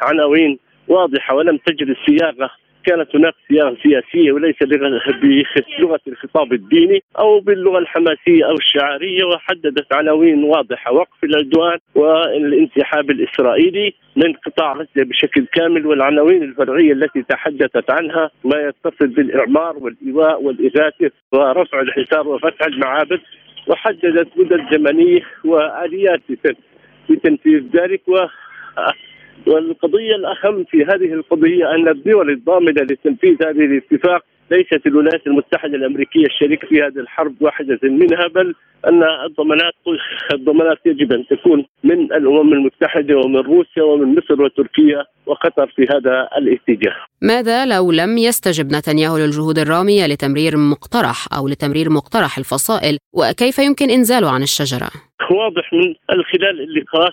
[0.02, 2.50] عناوين واضحة ولم تجد الصياغة
[2.88, 10.44] كانت هناك صياغه سياسية وليس بلغة الخطاب الديني أو باللغة الحماسية أو الشعاريه وحددت عناوين
[10.44, 18.30] واضحة وقف العدوان والانسحاب الإسرائيلي من قطاع غزة بشكل كامل والعناوين الفرعية التي تحدثت عنها
[18.44, 23.20] ما يتصل بالإعمار والإيواء والإغاثة ورفع الحصار وفتح المعابد
[23.66, 26.20] وحددت مدد زمنية وآليات
[27.08, 28.16] لتنفيذ ذلك و
[29.46, 36.26] والقضية الأهم في هذه القضية أن الدول الضامنة لتنفيذ هذه الاتفاق ليست الولايات المتحدة الأمريكية
[36.26, 38.54] الشريك في هذه الحرب واحدة منها بل
[38.88, 39.74] أن الضمانات
[40.32, 46.28] الضمانات يجب أن تكون من الأمم المتحدة ومن روسيا ومن مصر وتركيا وقطر في هذا
[46.38, 46.96] الاتجاه.
[47.22, 53.90] ماذا لو لم يستجب نتنياهو للجهود الرامية لتمرير مقترح أو لتمرير مقترح الفصائل وكيف يمكن
[53.90, 57.12] إنزاله عن الشجرة؟ واضح من خلال اللقاء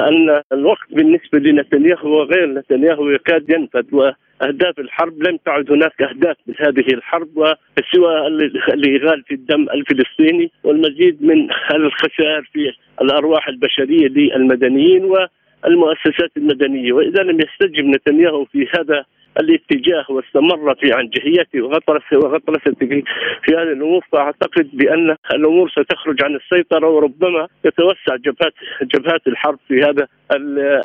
[0.00, 6.94] أن الوقت بالنسبة لنتنياهو وغير نتنياهو يكاد ينفذ وأهداف الحرب لم تعد هناك أهداف هذه
[6.94, 8.26] الحرب وسوى
[8.74, 16.92] الاغال في الدم الفلسطيني والمزيد من الخسائر في الأرواح البشرية للمدنيين والمؤسسات المدنية.
[16.92, 19.04] وإذا لم يستجب نتنياهو في هذا
[19.40, 23.02] الاتجاه واستمر في عنجهيته وغطرس وغطرسته
[23.42, 29.82] في هذه الأمور فأعتقد بأن الأمور ستخرج عن السيطرة وربما تتوسع جبهات جبهات الحرب في
[29.82, 30.08] هذا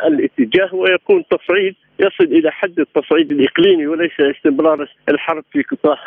[0.08, 5.98] الاتجاه ويكون تصعيد يصل إلى حد التصعيد الإقليمي وليس استمرار الحرب في قطاع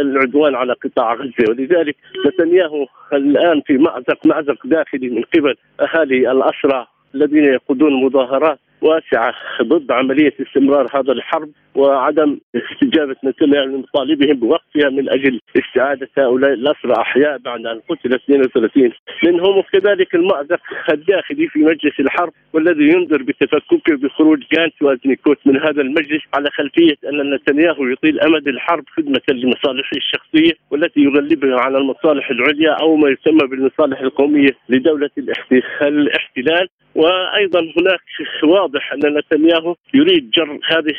[0.00, 1.44] العدوان على قطاع غزة.
[1.48, 9.34] ولذلك نتنياهو الآن في مازق مازق داخلي من قبل أهالي الأسرى الذين يقودون مظاهرات واسعة
[9.62, 11.50] ضد عملية استمرار هذا الحرب.
[11.74, 18.92] وعدم استجابة نتنياهو لمطالبهم بوقفها من أجل استعادة هؤلاء الأسرى أحياء بعد أن قتل 32
[19.24, 20.60] منهم وكذلك المأزق
[20.92, 26.96] الداخلي في مجلس الحرب والذي ينذر بتفككه بخروج جانت وازنيكوت من هذا المجلس على خلفية
[27.08, 33.08] أن نتنياهو يطيل أمد الحرب خدمة لمصالحه الشخصية والتي يغلبها على المصالح العليا أو ما
[33.10, 35.10] يسمى بالمصالح القومية لدولة
[35.82, 36.68] الاحتلال.
[36.94, 38.00] وأيضا هناك
[38.42, 40.94] واضح أن نتنياهو يريد جر هذه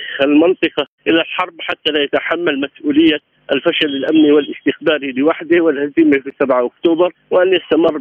[0.64, 3.20] المنطقة إلى الحرب حتى لا يتحمل مسؤولية
[3.54, 7.98] الفشل الأمني والاستخباري لوحده والهزيمة في 7 أكتوبر وأن يستمر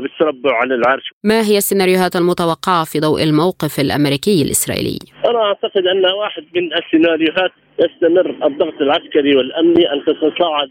[0.00, 1.04] بالتربع على العرش.
[1.24, 7.52] ما هي السيناريوهات المتوقعة في ضوء الموقف الأمريكي الإسرائيلي؟ أنا أعتقد أن واحد من السيناريوهات
[7.80, 10.70] يستمر الضغط العسكري والأمني أن تتصاعد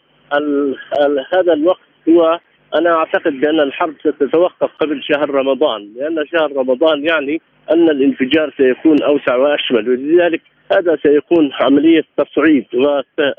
[1.34, 1.80] هذا الوقت
[2.10, 2.40] هو
[2.76, 7.42] أنا أعتقد بأن الحرب ستتوقف قبل شهر رمضان لأن شهر رمضان يعني
[7.72, 10.42] أن الانفجار سيكون أوسع وأشمل ولذلك
[10.72, 12.66] هذا سيكون عملية تصعيد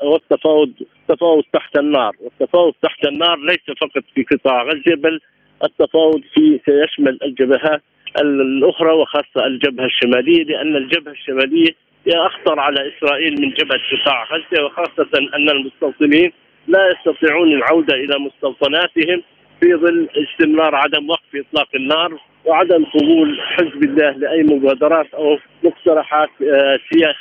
[0.01, 0.71] والتفاوض
[1.07, 5.19] تفاوض تحت النار، والتفاوض تحت النار ليس فقط في قطاع غزة بل
[5.63, 7.81] التفاوض في سيشمل الجبهات
[8.21, 11.71] الأخرى وخاصة الجبهة الشمالية لأن الجبهة الشمالية
[12.07, 16.31] هي أخطر على إسرائيل من جبهة قطاع غزة وخاصة أن المستوطنين
[16.67, 19.23] لا يستطيعون العودة إلى مستوطناتهم
[19.61, 26.29] في ظل استمرار عدم وقف إطلاق النار وعدم قبول حزب الله لأي مبادرات أو مقترحات
[26.41, 26.79] آه،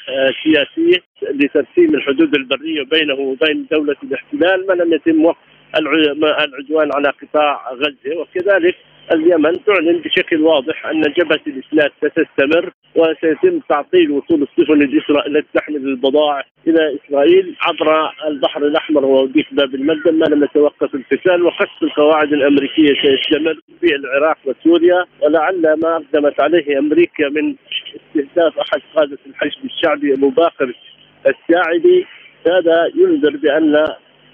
[0.08, 4.66] آه، سياسية لترسيم الحدود البرية بينه وبين دولة الاحتلال.
[4.66, 5.38] ما لم يتم وقف
[5.76, 8.76] العدوان على قطاع غزة وكذلك
[9.12, 14.82] اليمن تعلن بشكل واضح أن جبهة الإسلام ستستمر وسيتم تعطيل وصول السفن
[15.26, 20.14] التي تحمل البضائع إلى إسرائيل عبر البحر الأحمر وضيق باب المندب.
[20.14, 25.04] ما لم يتوقف القتال وقصف القواعد الأمريكية سيستمر في العراق وسوريا.
[25.22, 27.54] ولعل ما أقدمت عليه أمريكا من
[27.96, 30.72] استهداف أحد قادة الحشد الشعبي أبو باكر
[31.26, 32.06] الساعدي
[32.46, 33.86] هذا ينذر بأن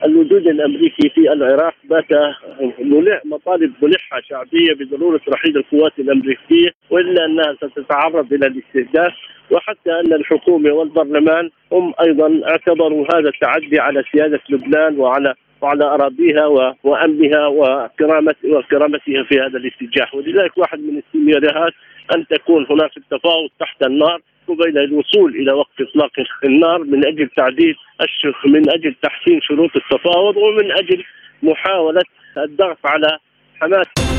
[0.04, 2.36] الوجود الأمريكي في العراق بات
[2.78, 9.12] ملح مطالب ملحة شعبية بضرورة رحيل القوات الأمريكية وإلا أنها ستتعرض إلى الاستهداف
[9.50, 16.46] وحتى أن الحكومة والبرلمان هم أيضا اعتبروا هذا التعدي على سيادة لبنان وعلى وعلى أراضيها
[16.82, 20.06] وأمنها وكرامتها في هذا الاتجاه.
[20.14, 21.72] ولذلك واحد من السيناريوهات
[22.16, 26.10] أن تكون هناك التفاوض تحت النار قبيل الوصول إلى وقف إطلاق
[26.44, 31.04] النار من أجل تعديل الشيخ من أجل تحسين شروط التفاوض ومن أجل
[31.42, 32.02] محاولة
[32.36, 33.18] الضغط على
[33.60, 34.13] حماس.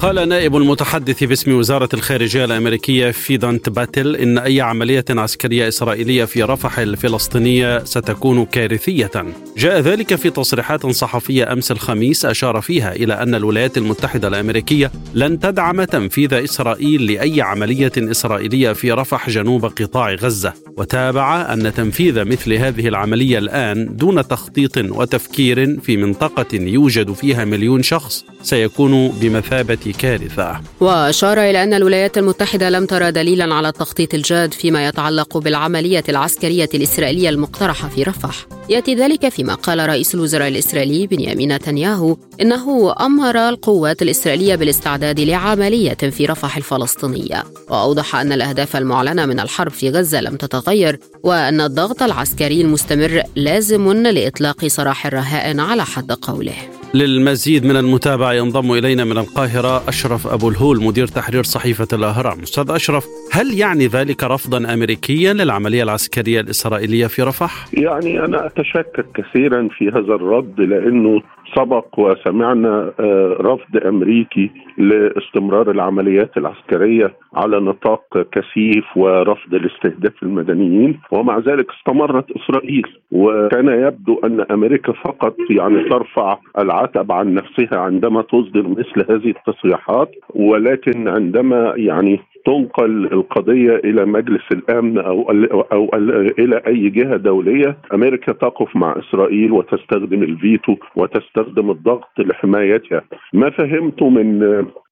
[0.00, 6.42] قال نائب المتحدث باسم وزارة الخارجية الأمريكية فيدانت باتل إن أي عملية عسكرية إسرائيلية في
[6.42, 9.10] رفح الفلسطينية ستكون كارثية.
[9.56, 15.40] جاء ذلك في تصريحات صحفية أمس الخميس أشار فيها إلى أن الولايات المتحدة الأمريكية لن
[15.40, 20.52] تدعم تنفيذ إسرائيل لأي عملية إسرائيلية في رفح جنوب قطاع غزة.
[20.76, 27.82] وتابع أن تنفيذ مثل هذه العملية الآن دون تخطيط وتفكير في منطقة يوجد فيها مليون
[27.82, 30.60] شخص سيكون بمثابة كارثة.
[30.80, 36.68] وأشار إلى أن الولايات المتحدة لم ترى دليلا على التخطيط الجاد فيما يتعلق بالعملية العسكرية
[36.74, 43.48] الإسرائيلية المقترحة في رفح يأتي ذلك فيما قال رئيس الوزراء الإسرائيلي بنيامين نتنياهو إنه أمر
[43.48, 47.44] القوات الإسرائيلية بالاستعداد لعملية في رفح الفلسطينية.
[47.68, 53.92] وأوضح أن الأهداف المعلنة من الحرب في غزة لم تتغير وأن الضغط العسكري المستمر لازم
[53.92, 56.79] لإطلاق سراح الرهائن على حد قوله.
[56.94, 62.70] للمزيد من المتابعة ينضم إلينا من القاهرة أشرف أبو الهول مدير تحرير صحيفة الأهرام أستاذ
[62.70, 69.68] أشرف هل يعني ذلك رفضا أمريكيا للعملية العسكرية الإسرائيلية في رفح؟ يعني أنا أتشكك كثيرا
[69.78, 71.22] في هذا الرد لأنه
[71.56, 81.38] سبق وسمعنا آه، رفض أمريكي لاستمرار العمليات العسكرية على نطاق كثيف ورفض الاستهداف المدنيين ومع
[81.38, 82.86] ذلك استمرت إسرائيل.
[83.12, 90.10] وكان يبدو أن أمريكا فقط يعني ترفع العتب عن نفسها عندما تصدر مثل هذه التصريحات
[90.34, 95.30] ولكن عندما يعني تنقل القضية إلى مجلس الأمن أو,
[95.72, 95.90] أو
[96.38, 97.76] إلى أي جهة دولية.
[97.94, 103.02] أمريكا تقف مع إسرائيل وتستخدم الفيتو وتستخدم الضغط لحمايتها.
[103.32, 104.40] ما فهمت من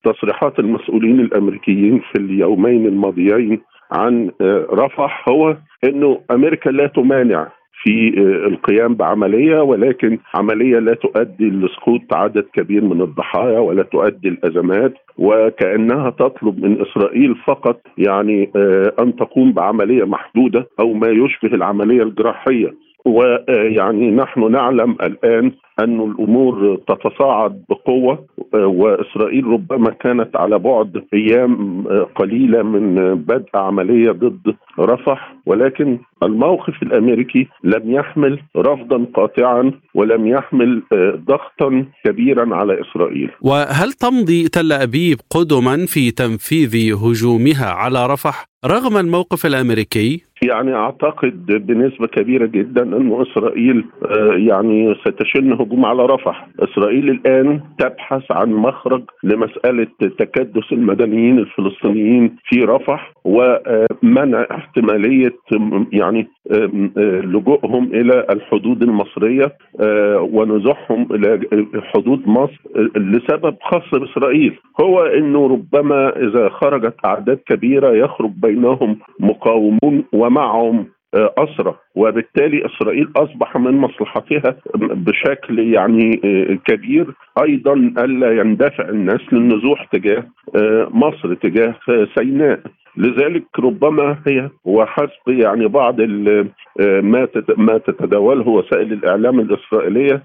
[0.05, 3.61] تصريحات المسؤولين الأمريكيين في اليومين الماضيين
[3.93, 4.31] عن
[4.73, 7.49] رفح هو أنه أمريكا لا تمانع
[7.83, 14.95] في القيام بعملية ولكن عملية لا تؤدي لسقوط عدد كبير من الضحايا ولا تؤدي الأزمات
[15.19, 22.03] وكأنها تطلب من إسرائيل فقط يعني آه، أن تقوم بعملية محدودة أو ما يشبه العملية
[22.03, 22.88] الجراحية.
[23.09, 31.85] ويعني نحن نعلم الآن أن الأمور تتصاعد بقوة وإسرائيل ربما كانت على بعد أيام
[32.17, 40.83] قليلة من بدء عملية ضد رفح ولكن الموقف الأمريكي لم يحمل رفضا قاطعا ولم يحمل
[41.29, 43.31] ضغطا كبيرا على إسرائيل.
[43.41, 51.47] وهل تمضي تل أبيب قدما في تنفيذ هجومها على رفح رغم الموقف الأمريكي؟ يعني أعتقد
[51.47, 53.85] بنسبة كبيرة جدا ان إسرائيل
[54.37, 59.87] يعني ستشن هجوم على رفح، إسرائيل الآن تبحث عن مخرج لمسألة
[60.19, 65.33] تكدس المدنيين الفلسطينيين في رفح ومنع احتمالية
[65.93, 66.29] يعني
[67.25, 69.53] لجوءهم إلى الحدود المصرية
[70.21, 71.41] ونزوحهم إلى
[71.95, 72.61] حدود مصر
[72.97, 74.59] لسبب خاص بإسرائيل.
[74.81, 83.57] هو إنه ربما إذا خرجت أعداد كبيرة يخرج بينهم مقاومون ومعهم أسرى وبالتالي إسرائيل أصبح
[83.57, 86.17] من مصلحتها بشكل يعني
[86.67, 87.07] كبير.
[87.43, 90.25] أيضا ألا يندفع الناس للنزوح تجاه
[90.91, 91.75] مصر تجاه
[92.19, 92.61] سيناء.
[92.99, 96.01] لذلك ربما هي وحسب يعني بعض
[96.81, 100.23] ما ما تتداوله وسائل الإعلام الإسرائيلية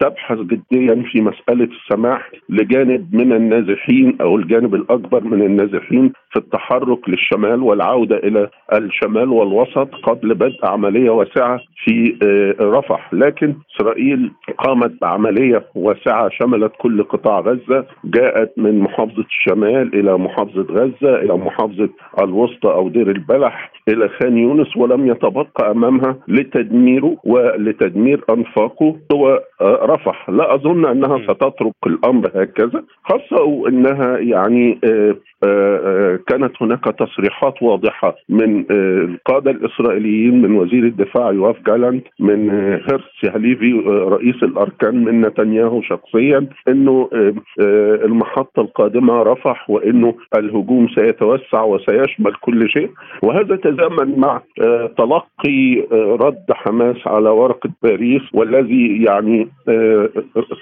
[0.00, 7.08] تبحث جديا في مسألة السماح لجانب من النازحين أو الجانب الأكبر من النازحين في التحرك
[7.08, 12.18] للشمال والعودة إلى الشمال والوسط قبل بدء عملية واسعة في
[12.60, 20.18] رفح، لكن إسرائيل قامت بعملية واسعة شملت كل قطاع غزة، جاءت من محافظة الشمال إلى
[20.18, 21.88] محافظة غزة إلى محافظة
[22.22, 28.96] الوسطى أو دير البلح إلى خان يونس ولم يتبقى أمامها لتدميره ولتدمير أنفاقه.
[29.12, 30.30] هو رفح.
[30.30, 32.82] لا أظن أنها ستترك الأمر هكذا.
[33.04, 34.78] خاصة أنها يعني
[36.26, 43.72] كانت هناك تصريحات واضحة من القادة الإسرائيليين من وزير الدفاع يواف جالانت من هيرس هليفي
[43.88, 47.08] رئيس الأركان من نتنياهو شخصيا إنه
[48.04, 51.62] المحطة القادمة رفح وإنه الهجوم سيتوسع
[52.02, 52.90] وسيشمل كل شيء.
[53.22, 54.40] وهذا تزامن مع
[54.98, 55.86] تلقي
[56.20, 59.48] رد حماس على ورقه باريس والذي يعني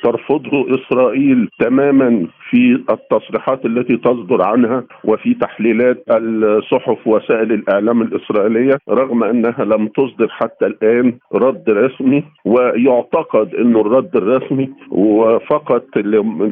[0.02, 9.24] ترفضه إسرائيل تماما في التصريحات التي تصدر عنها وفي تحليلات الصحف وسائل الإعلام الإسرائيلية رغم
[9.24, 15.84] أنها لم تصدر حتى الآن رد رسمي ويعتقد انه الرد الرسمي وفقط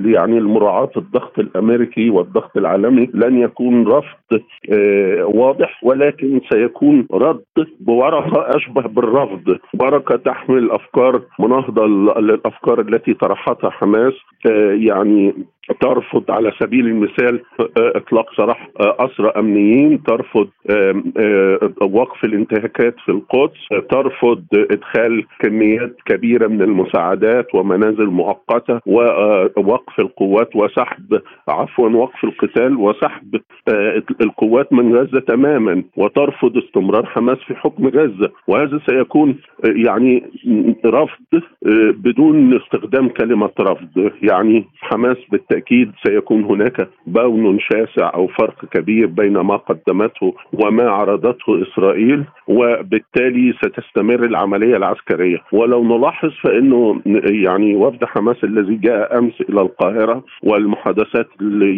[0.05, 4.41] يعني المراعاه الضغط الأمريكي والضغط العالمي لن يكون رفض
[5.25, 7.45] واضح ولكن سيكون رد
[7.81, 9.59] بورقة أشبه بالرفض.
[9.81, 11.87] ورقه تحمل افكار مناهضة
[12.21, 14.13] للافكار التي طرحتها حماس
[14.71, 15.35] يعني
[15.81, 17.41] ترفض على سبيل المثال
[17.77, 20.49] إطلاق سراح أسرى أمنيين ترفض
[21.83, 23.59] وقف الانتهاكات في القدس
[23.91, 33.41] ترفض إدخال كميات كبيرة من المساعدات ومنازل مؤقتة ووقف القوات وسحب عفوا وقف القتال وسحب
[34.21, 38.31] القوات من غزة تماما وترفض استمرار حماس في حكم غزة.
[38.49, 40.23] وهذا سيكون يعني
[40.87, 41.43] رفض
[42.05, 49.07] بدون استخدام كلمة رفض يعني حماس بالتأكيد بالتأكيد سيكون هناك بون شاسع أو فرق كبير
[49.07, 55.39] بين ما قدمته وما عرضته إسرائيل وبالتالي ستستمر العملية العسكرية.
[55.53, 57.01] ولو نلاحظ فإنه
[57.45, 61.29] يعني وفد حماس الذي جاء أمس إلى القاهرة والمحادثات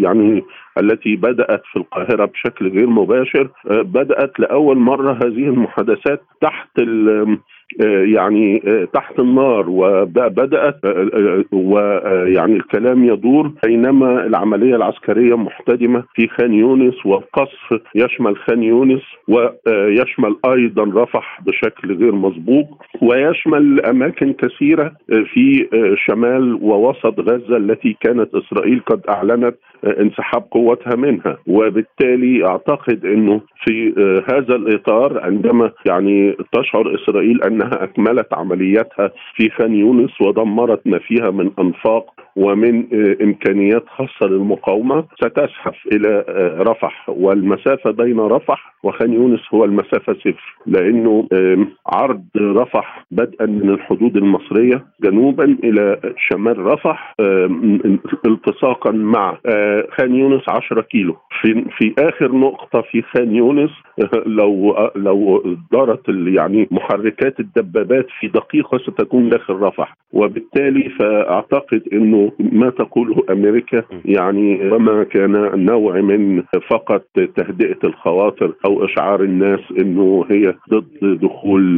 [0.02, 0.42] يعني
[0.78, 6.80] التي بدأت في القاهرة بشكل غير مباشر بدأت لأول مرة هذه المحادثات تحت
[8.14, 8.62] يعني
[8.92, 10.80] تحت النار وبدأت
[11.52, 20.36] ويعني الكلام يدور بينما العملية العسكرية محتدمة في خان يونس والقصف يشمل خان يونس ويشمل
[20.46, 25.66] أيضا رفح بشكل غير مسبوق ويشمل أماكن كثيرة في
[26.06, 29.54] شمال ووسط غزة التي كانت إسرائيل قد أعلنت
[30.00, 31.36] انسحاب قوتها منها.
[31.46, 33.92] وبالتالي أعتقد إنه في
[34.32, 41.30] هذا الإطار عندما يعني تشعر إسرائيل انها أكملت عملياتها في خان يونس ودمرت ما فيها
[41.30, 42.86] من أنفاق ومن
[43.22, 45.04] إمكانيات خاصة للمقاومة.
[45.14, 46.24] ستزحف إلى
[46.58, 51.28] رفح والمسافة بين رفح وخان يونس هو المسافة صفر لأنه
[51.86, 57.14] عرض رفح بدءا من الحدود المصرية جنوبا إلى شمال رفح
[58.26, 59.38] التصاقا مع
[59.98, 61.16] خان يونس 10 كيلو.
[61.40, 63.70] في في آخر نقطة في خان يونس
[64.38, 69.96] لو لو دارت يعني محركات الدبابات في دقيقة ستكون داخل رفح.
[70.12, 77.04] وبالتالي فأعتقد أنه ما تقوله أمريكا يعني وما كان نوع من فقط
[77.36, 81.76] تهدئة الخواطر أو إشعار الناس أنه هي ضد دخول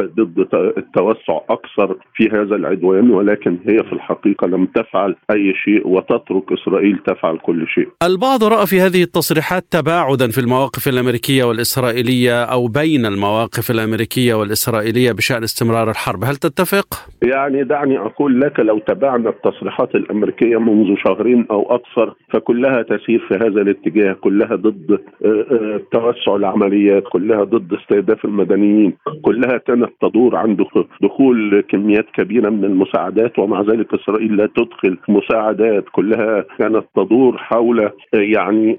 [0.00, 6.52] ضد التوسع أكثر في هذا العدوان ولكن هي في الحقيقة لم تفعل أي شيء وتترك
[6.52, 12.66] إسرائيل تفعل كل شيء البعض رأى في هذه التصريحات تباعدا في المواقف الأمريكية والإسرائيلية أو
[12.66, 16.86] بين المواقف الأمريكية والإسرائيلية بشأن استمرار الحرب هل تتفق؟
[17.22, 23.34] يعني دعني أقول لك لو تابعنا التصريحات الأمريكية منذ شهرين أو أكثر فكلها تسير في
[23.34, 24.90] هذا الاتجاه كلها ضد
[25.24, 25.80] آه، آه،
[26.12, 28.92] توسع العمليات كلها ضد استهداف المدنيين
[29.22, 30.56] كلها كانت تدور عن
[31.02, 37.80] دخول كميات كبيرة من المساعدات ومع ذلك إسرائيل لا تدخل مساعدات كلها كانت تدور حول
[37.80, 38.78] آه، يعني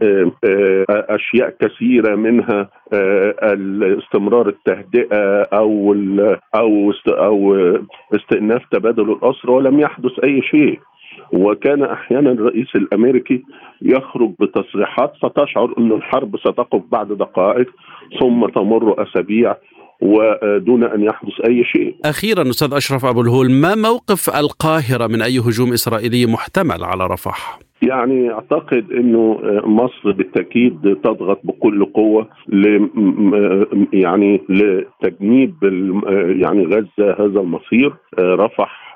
[0.89, 5.95] أشياء كثيرة منها استمرار التهدئة أو
[6.55, 7.55] أو أو
[8.15, 10.79] استئناف تبادل الأسرى ولم يحدث أي شيء.
[11.33, 13.43] وكان أحيانا الرئيس الأمريكي
[13.81, 17.69] يخرج بتصريحات فتشعر إن الحرب ستقف بعد دقائق
[18.19, 19.55] ثم تمر أسابيع
[20.01, 21.95] ودون أن يحدث أي شيء.
[22.05, 27.59] أخيرا أستاذ أشرف أبو الهول ما موقف القاهرة من أي هجوم إسرائيلي محتمل على رفح؟
[27.81, 32.87] يعني أعتقد إنه مصر بالتأكيد تضغط بكل قوة ل
[33.93, 35.53] يعني لتجنيب
[36.43, 38.95] يعني غزة هذا المصير رفح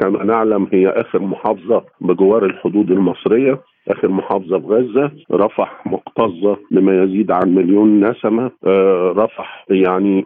[0.00, 7.02] كما نعلم هي آخر محافظة بجوار الحدود المصرية آخر محافظة في غزة رفح مكتظه لما
[7.02, 8.50] يزيد عن مليون نسمة.
[8.66, 10.24] آه، رفح يعني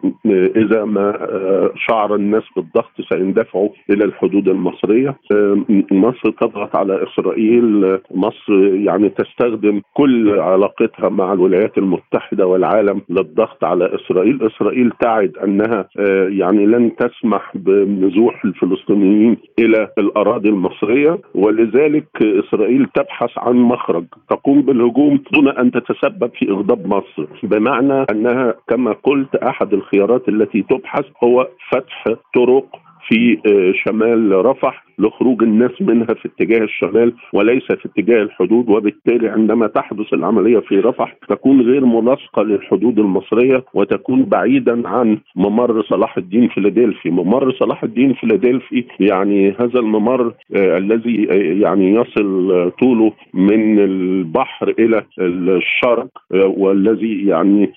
[0.55, 5.15] إذا ما آه، شعر الناس بالضغط سيندفعوا إلى الحدود المصرية.
[5.35, 5.57] آه،
[5.91, 13.95] مصر تضغط على إسرائيل مصر يعني تستخدم كل علاقتها مع الولايات المتحدة والعالم للضغط على
[13.95, 14.39] إسرائيل.
[14.43, 15.87] إسرائيل تعد أنها
[16.29, 24.05] يعني لن تسمح بنزوح الفلسطينيين إلى الأراضي المصرية ولذلك إسرائيل تبحث عن عن مخرج.
[24.29, 27.25] تقوم بالهجوم دون أن تتسبب في إغضاب مصر.
[27.43, 32.65] بمعنى أنها كما قلت أحد الخيارات التي تبحث هو فتح طرق
[33.07, 39.29] في آه، شمال رفح لخروج الناس منها في اتجاه الشمال وليس في اتجاه الحدود وبالتالي
[39.29, 46.17] عندما تحدث العملية في رفح تكون غير ملاصقة للحدود المصرية وتكون بعيدا عن ممر صلاح
[46.17, 53.11] الدين فيلادلفي، ممر صلاح الدين فيلادلفي يعني هذا الممر آه الذي آه يعني يصل طوله
[53.33, 57.71] من البحر إلى الشرق آه والذي يعني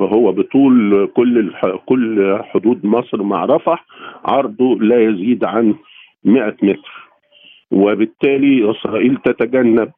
[0.00, 1.52] هو بطول كل
[1.86, 3.84] كل حدود مصر مع رفح.
[4.24, 5.74] عرضه لا يزيد عن
[6.24, 7.08] 100 متر.
[7.70, 9.92] وبالتالي إسرائيل تتجنب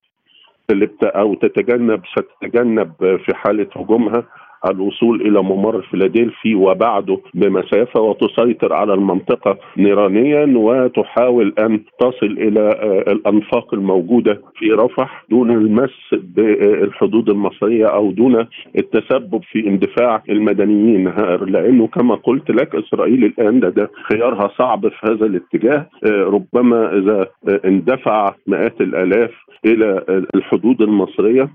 [1.05, 2.93] أو تتجنب ستتجنب
[3.25, 4.25] في حالة هجومها.
[4.69, 13.13] الوصول إلى ممر فيلادلفي وبعده بمسافة وتسيطر على المنطقة نيرانيا وتحاول أن تصل إلى آه،
[13.13, 18.47] الأنفاق الموجودة في رفح دون المس بالحدود المصرية أو دون
[18.79, 21.09] التسبب في اندفاع المدنيين.
[21.47, 25.87] لأنه كما قلت لك إسرائيل الآن ده خيارها صعب في هذا الاتجاه.
[26.07, 27.27] آه، ربما إذا
[27.65, 29.31] اندفع مئات الآلاف
[29.67, 30.05] إلى
[30.35, 31.49] الحدود المصرية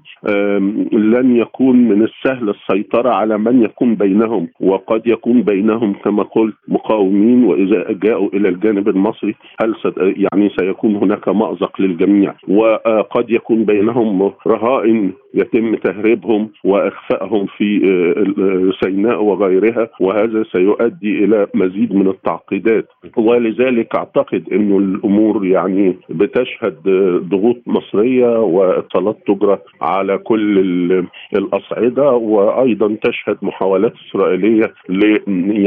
[0.91, 7.43] لن يكون من السهل السيطرة على من يكون بينهم وقد يكون بينهم كما قلت مقاومين
[7.43, 12.33] وإذا جاءوا إلى الجانب المصري هل يعني سيكون هناك مأزق للجميع.
[12.47, 21.95] وقد يكون بينهم رهائن يتم تهريبهم وإخفائهم في آه، سيناء وغيرها وهذا سيؤدي إلى مزيد
[21.95, 26.75] من التعقيدات ولذلك أعتقد انه الأمور يعني بتشهد
[27.29, 30.59] ضغوط مصرية واتصالات تجرى على كل
[31.35, 35.17] الأصعدة وأيضا تشهد محاولات إسرائيلية ل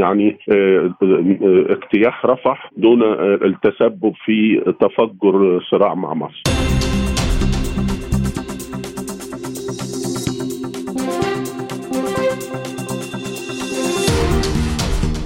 [0.01, 6.78] يعني آه، آه، اجتياح رفح دون التسبب في تفجر صراع مع مصر.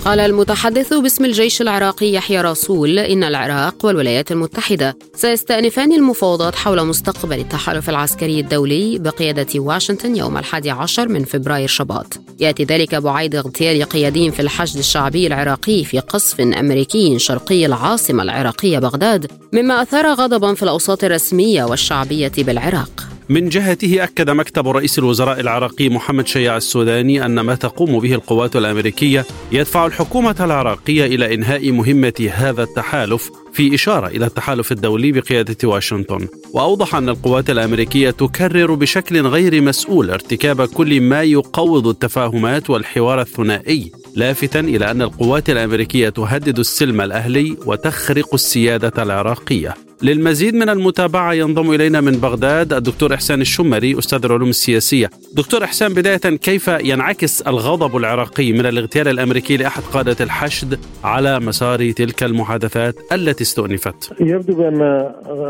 [0.06, 7.40] قال المتحدث باسم الجيش العراقي يحيى رسول إن العراق والولايات المتحدة سيستأنفان المفاوضات حول مستقبل
[7.40, 12.20] التحالف العسكري الدولي بقيادة واشنطن يوم الحادي عشر من فبراير شباط.
[12.40, 18.80] يأتي ذلك بعيد اغتيال قيادي في الحشد الشعبي العراقي في قصف أمريكي شرقي العاصمة العراقية
[18.80, 23.13] بغداد مما أثار غضبا في الأوساط الرسمية والشعبية بالعراق.
[23.34, 28.56] من جهته أكد مكتب رئيس الوزراء العراقي محمد شيع السوداني أن ما تقوم به القوات
[28.56, 35.58] الأمريكية يدفع الحكومة العراقية إلى إنهاء مهمة هذا التحالف في إشارة إلى التحالف الدولي بقيادة
[35.64, 43.22] واشنطن وأوضح أن القوات الأمريكية تكرر بشكل غير مسؤول ارتكاب كل ما يقوض التفاهمات والحوار
[43.22, 49.76] الثنائي لافتا إلى أن القوات الأمريكية تهدد السلم الأهلي وتخرق السيادة العراقية.
[50.02, 55.10] للمزيد من المتابعة ينضم إلينا من بغداد الدكتور إحسان الشمري أستاذ العلوم السياسية.
[55.34, 61.92] دكتور إحسان بداية كيف ينعكس الغضب العراقي من الاغتيال الأمريكي لأحد قادة الحشد على مسار
[61.92, 64.82] تلك المحادثات التي استؤنفت يبدو بأن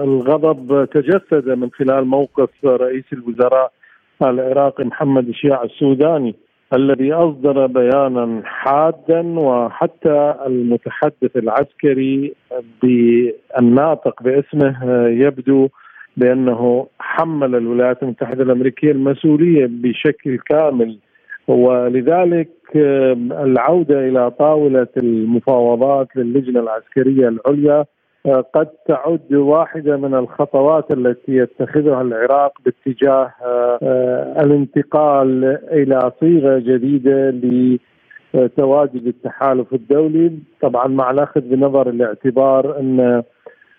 [0.07, 3.71] الغضب تجسد من خلال موقف رئيس الوزراء
[4.21, 6.35] العراقي محمد الشياع السوداني
[6.73, 12.33] الذي أصدر بيانا حادا وحتى المتحدث العسكري
[12.81, 14.75] بالناطق باسمه
[15.07, 15.69] يبدو
[16.17, 20.97] بأنه حمل الولايات المتحدة الأمريكية المسؤولية بشكل كامل.
[21.47, 27.85] ولذلك العودة إلى طاولة المفاوضات للجنة العسكرية العليا
[28.53, 37.29] قد تعد واحدة من الخطوات التي يتخذها العراق باتجاه آه، الانتقال إلى صيغة جديدة
[38.33, 40.31] لتواجد التحالف الدولي.
[40.61, 43.23] طبعا مع الأخذ بنظر الاعتبار أن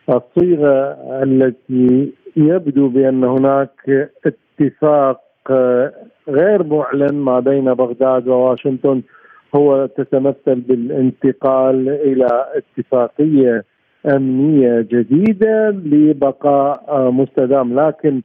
[0.09, 5.21] الصيغة التي يبدو بأن هناك اتفاق
[5.51, 5.93] آه،
[6.29, 9.03] غير معلن ما بين بغداد وواشنطن
[9.57, 13.65] هو تتمثل بالانتقال إلى اتفاقية
[14.07, 17.81] أمنية جديدة لبقاء مستدام.
[17.81, 18.23] لكن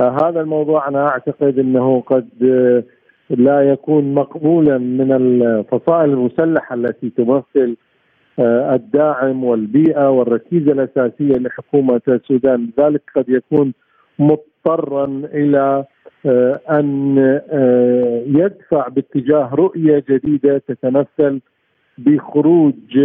[0.00, 2.28] هذا الموضوع أنا أعتقد إنه قد
[3.30, 7.76] لا يكون مقبولا من الفصائل المسلحة التي تمثل
[8.72, 13.72] الداعم والبيئة والركيزة الأساسية لحكومة السودان، ذلك قد يكون
[14.18, 15.84] مضطرا إلى
[16.70, 17.16] أن
[18.26, 21.40] يدفع باتجاه رؤية جديدة تتمثل
[21.98, 22.96] بخروج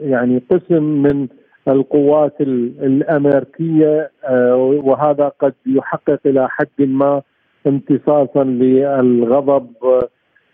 [0.00, 1.28] يعني قسم من
[1.68, 7.22] القوات الأمريكية آه، وهذا قد يحقق إلى حد ما
[7.66, 9.72] امتصاصا للغضب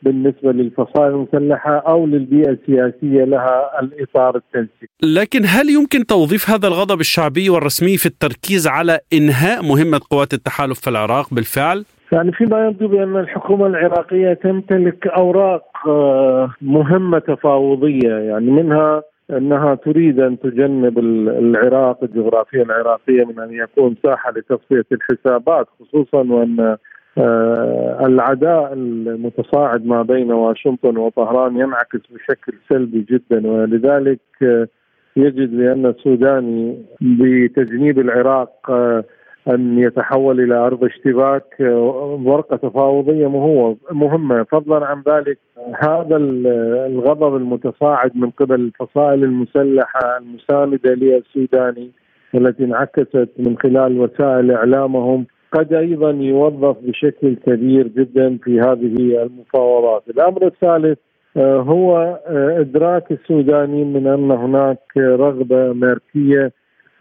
[0.03, 4.89] بالنسبة للفصائل المسلحة أو للبيئة السياسية لها الإطار التنسيقي.
[5.03, 10.81] لكن هل يمكن توظيف هذا الغضب الشعبي والرسمي في التركيز على إنهاء مهمة قوات التحالف
[10.81, 18.51] في العراق بالفعل؟ يعني فيما يبدو بأن الحكومة العراقية تمتلك أوراق آه، مهمة تفاوضية يعني
[18.51, 26.19] منها أنها تريد أن تجنب العراق الجغرافية العراقية من أن يكون ساحة لتصفية الحسابات خصوصا
[26.19, 26.77] وأن
[27.19, 34.69] العداء المتصاعد ما بين واشنطن وطهران ينعكس بشكل سلبي جدا ولذلك آه،
[35.17, 39.05] يجد بأن السوداني بتجنيب العراق آه،
[39.49, 41.57] أن يتحول إلى أرض اشتباك
[42.25, 43.27] ورقة تفاوضية
[43.93, 44.43] مهمة.
[44.43, 45.39] فضلا عن ذلك
[45.83, 46.17] هذا
[46.87, 51.91] الغضب المتصاعد من قبل الفصائل المسلحة المساندة للسوداني
[52.35, 60.03] التي انعكست من خلال وسائل إعلامهم قد أيضا يوظف بشكل كبير جدا في هذه المفاوضات.
[60.09, 60.99] الأمر الثالث
[61.37, 61.97] آه، هو
[62.27, 66.53] آه، إدراك السوداني من أن هناك رغبة امريكيه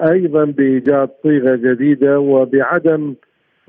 [0.02, 3.16] أيضا بإيجاد صيغة جديدة وبعدم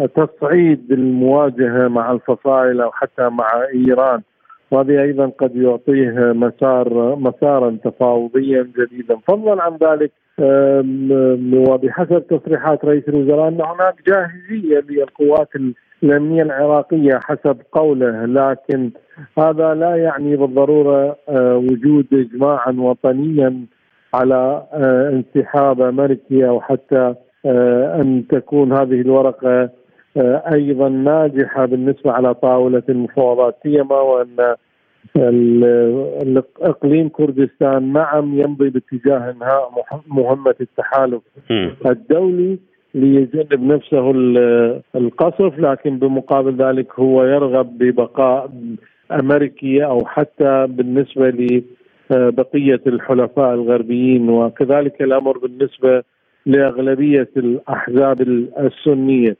[0.07, 4.23] تصعيد المواجهة مع الفصائل أو حتى مع إيران
[4.71, 10.13] وهذه أيضا قد يعطيه مسار مسارا تفاوضيا جديدا فضلا عن ذلك
[11.55, 15.49] وبحسب تصريحات رئيس الوزراء أن هناك جاهزية للقوات
[16.03, 18.91] الأمنية العراقية حسب قوله لكن
[19.39, 23.67] هذا لا يعني بالضرورة آه، وجود اجماعا وطنيا
[24.15, 27.15] على آه، انسحاب امريكي أو حتى
[27.47, 29.71] آه، أن تكون هذه الورقة
[30.55, 34.55] أيضا ناجحة بالنسبة على طاولة المفاوضات سيما وأن
[36.63, 39.71] إقليم كردستان نعم يمضي باتجاه انهاء
[40.09, 41.23] مهمة التحالف
[41.87, 42.59] الدولي
[42.95, 44.11] ليجنب نفسه
[44.97, 48.51] القصف لكن بمقابل ذلك هو يرغب ببقاء
[49.13, 51.29] امريكي أو حتى بالنسبة
[52.11, 54.31] لبقية الحلفاء الغربيين.
[54.31, 56.03] وكذلك الأمر بالنسبة
[56.47, 58.21] لأغلبية الأحزاب
[58.59, 59.37] السنية.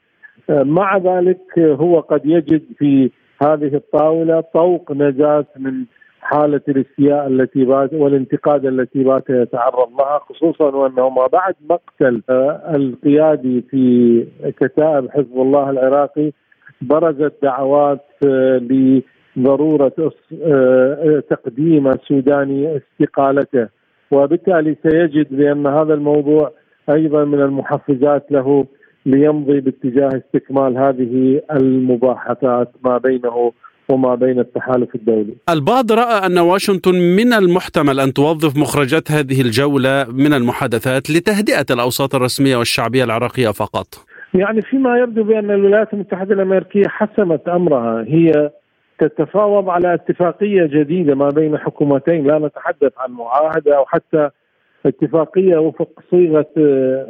[0.49, 3.09] مع ذلك هو قد يجد في
[3.43, 5.85] هذه الطاولة طوق نجاة من
[6.21, 12.75] حالة الاستياء التي بات والانتقاد التي بات يتعرض لها خصوصا وأنه ما بعد مقتل آه،
[12.75, 14.25] القيادي في
[14.59, 16.31] كتائب حزب الله العراقي
[16.81, 18.61] برزت دعوات آه،
[19.37, 20.13] لضرورة
[20.43, 23.67] آه، تقديم السوداني استقالته.
[24.11, 26.51] وبالتالي سيجد بأن هذا الموضوع
[26.89, 28.65] أيضا من المحفزات له
[29.05, 33.51] ليمضي باتجاه استكمال هذه المباحثات ما بينه
[33.89, 35.35] وما بين التحالف الدولي.
[35.49, 42.15] البعض رأى أن واشنطن من المحتمل أن توظف مخرجات هذه الجولة من المحادثات لتهدئة الأوساط
[42.15, 43.87] الرسمية والشعبية العراقية فقط.
[44.33, 48.51] يعني فيما يبدو بأن الولايات المتحدة الأمريكية حسمت أمرها هي
[48.99, 54.29] تتفاوض على اتفاقية جديدة ما بين حكومتين لا نتحدث عن معاهدة أو حتى
[54.85, 57.07] اتفاقية وفق صيغة آه،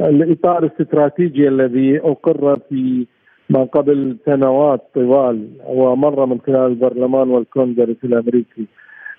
[0.00, 3.06] الإطار الاستراتيجي الذي أقر في
[3.50, 8.66] ما قبل سنوات طوال ومر من خلال البرلمان والكونغرس الأمريكي.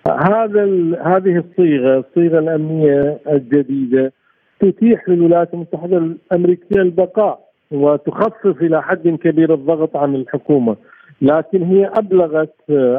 [0.07, 0.63] هذا
[1.01, 4.11] هذه الصيغة الصيغة الأمنية الجديدة
[4.59, 7.39] تتيح للولايات المتحدة الأمريكية البقاء
[7.71, 10.75] وتخفف إلى حد كبير الضغط عن الحكومة
[11.21, 12.53] لكن هي أبلغت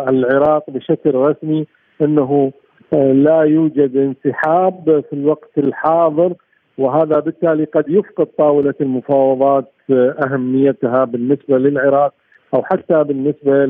[0.08, 1.66] العراق بشكل رسمي
[2.02, 2.52] أنه
[2.92, 6.34] لا يوجد انسحاب في الوقت الحاضر
[6.78, 12.14] وهذا بالتالي قد يفقد طاولة المفاوضات أهميتها بالنسبة للعراق
[12.54, 13.64] أو حتى بالنسبة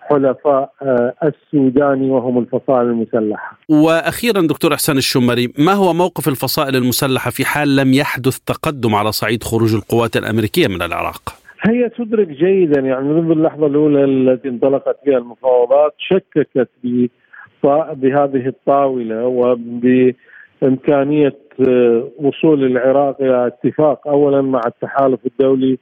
[0.00, 3.58] حلفاء آه، السوداني وهم الفصائل المسلحة.
[3.68, 9.12] وأخيرا دكتور إحسان الشمري، ما هو موقف الفصائل المسلحة في حال لم يحدث تقدم على
[9.12, 14.96] صعيد خروج القوات الأمريكية من العراق؟ هي تدرك جيدا يعني منذ اللحظة الأولى التي انطلقت
[15.06, 16.68] بها المفاوضات شككت
[17.92, 21.43] بهذه الطاولة وبإمكانية آه،
[22.18, 25.78] وصول العراق إلى اتفاق اولا مع التحالف الدولي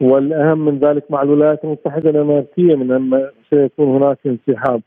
[0.00, 4.82] والأهم من ذلك مع الولايات المتحدة الأمريكية من أن سيكون هناك انسحاب.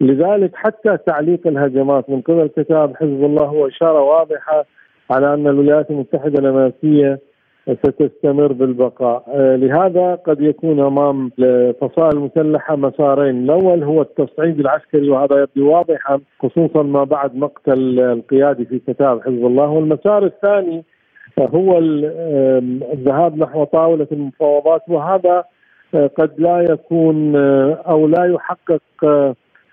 [0.00, 4.64] لذلك حتى تعليق الهجمات من قبل كتاب حزب الله هو إشارة واضحة
[5.10, 7.18] على أن الولايات المتحدة الأمريكية
[7.68, 9.24] ستستمر بالبقاء.
[9.28, 13.44] آه، لهذا قد يكون أمام الفصائل المسلحة مسارين.
[13.44, 19.46] الأول هو التصعيد العسكري وهذا يبدو واضحا خصوصا ما بعد مقتل القيادي في كتاب حزب
[19.46, 19.68] الله.
[19.68, 20.84] والمسار الثاني
[21.38, 21.78] هو
[22.92, 24.82] الذهاب نحو طاولة المفاوضات.
[24.88, 25.44] وهذا
[25.94, 28.82] آه، قد لا يكون آه، أو لا يحقق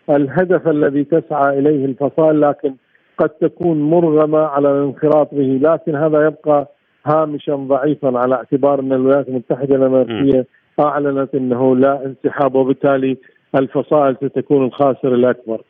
[0.10, 2.74] الهدف الذي تسعى إليه الفصائل لكن
[3.18, 5.60] قد تكون مرغمة على الانخراط به.
[5.62, 6.68] لكن هذا يبقى
[7.08, 10.45] هامشا ضعيفا على اعتبار أن الولايات المتحدة الأمريكية
[10.80, 13.18] أعلنت أنه لا انسحاب وبالتالي
[13.55, 15.62] الفصائل ستكون الخاسر الأكبر.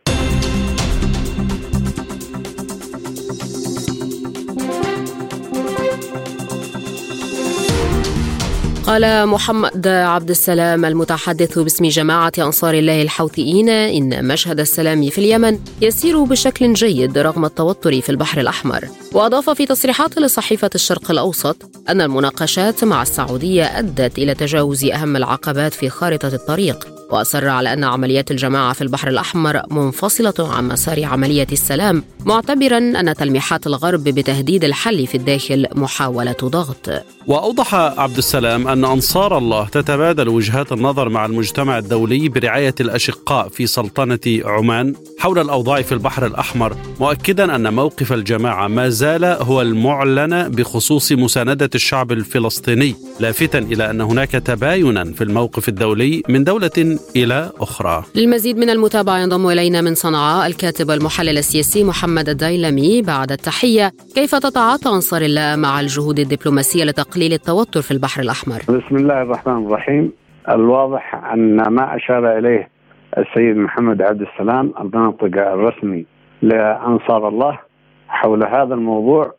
[8.88, 15.60] قال محمد عبد السلام المتحدث باسم جماعة أنصار الله الحوثيين إن مشهد السلام في اليمن
[15.82, 18.88] يسير بشكل جيد رغم التوتر في البحر الأحمر.
[19.14, 21.58] وأضاف في تصريحات لصحيفة الشرق الأوسط
[21.90, 26.97] أن المناقشات مع السعودية أدت إلى تجاوز أهم العقبات في خارطة الطريق.
[27.10, 33.14] وأصر على أن عمليات الجماعة في البحر الأحمر منفصلة عن مسار عملية السلام معتبرا أن
[33.16, 36.90] تلميحات الغرب بتهديد الحل في الداخل محاولة ضغط.
[37.28, 43.68] وأوضح عبد السلام أن أنصار الله تتبادل وجهات النظر مع المجتمع الدولي برعاية الأشقاء في
[43.68, 50.50] سلطنة عمان حول الأوضاع في البحر الأحمر مؤكدا أن موقف الجماعة ما زال هو المعلن
[50.50, 57.52] بخصوص مساندة الشعب الفلسطيني لافتا إلى أن هناك تباينا في الموقف الدولي من دولة إلى
[57.60, 58.04] أخرى.
[58.16, 64.36] للمزيد من المتابعة ينضم إلينا من صنعاء الكاتب المحلل السياسي محمد الدايلمي بعد التحية كيف
[64.36, 70.12] تتعاطى أنصار الله مع الجهود الدبلوماسية لتقليل التوتر في البحر الأحمر؟ بسم الله الرحمن الرحيم.
[70.50, 72.70] الواضح أن ما أشار إليه
[73.18, 76.06] السيد محمد عبد السلام الناطق الرسمي
[76.42, 77.60] لأنصار الله
[78.08, 79.34] حول هذا الموضوع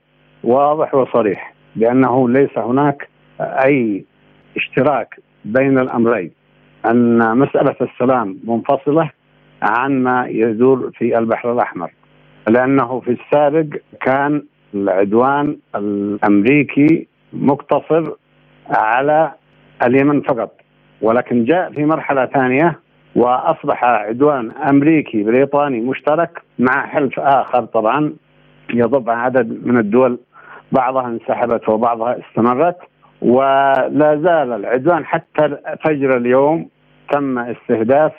[0.45, 3.09] واضح وصريح بأنه ليس هناك
[3.41, 4.05] أي
[4.57, 6.31] اشتراك بين الأمرين.
[6.87, 9.11] أن مسألة السلام منفصلة
[9.63, 11.91] عن ما يدور في البحر الأحمر
[12.49, 13.67] لأنه في السابق
[14.01, 14.43] كان
[14.75, 18.13] العدوان الأمريكي مقتصر
[18.71, 19.33] على
[19.83, 20.53] اليمن فقط
[21.03, 22.79] ولكن جاء في مرحلة ثانية
[23.17, 28.13] وأصبح عدوان أمريكي بريطاني مشترك مع حلف آخر طبعا
[28.75, 30.19] يضم عدد من الدول
[30.73, 32.77] بعضها انسحبت وبعضها استمرت.
[33.23, 36.69] ولا زال العدوان حتى فجر اليوم
[37.13, 38.13] تم استهداف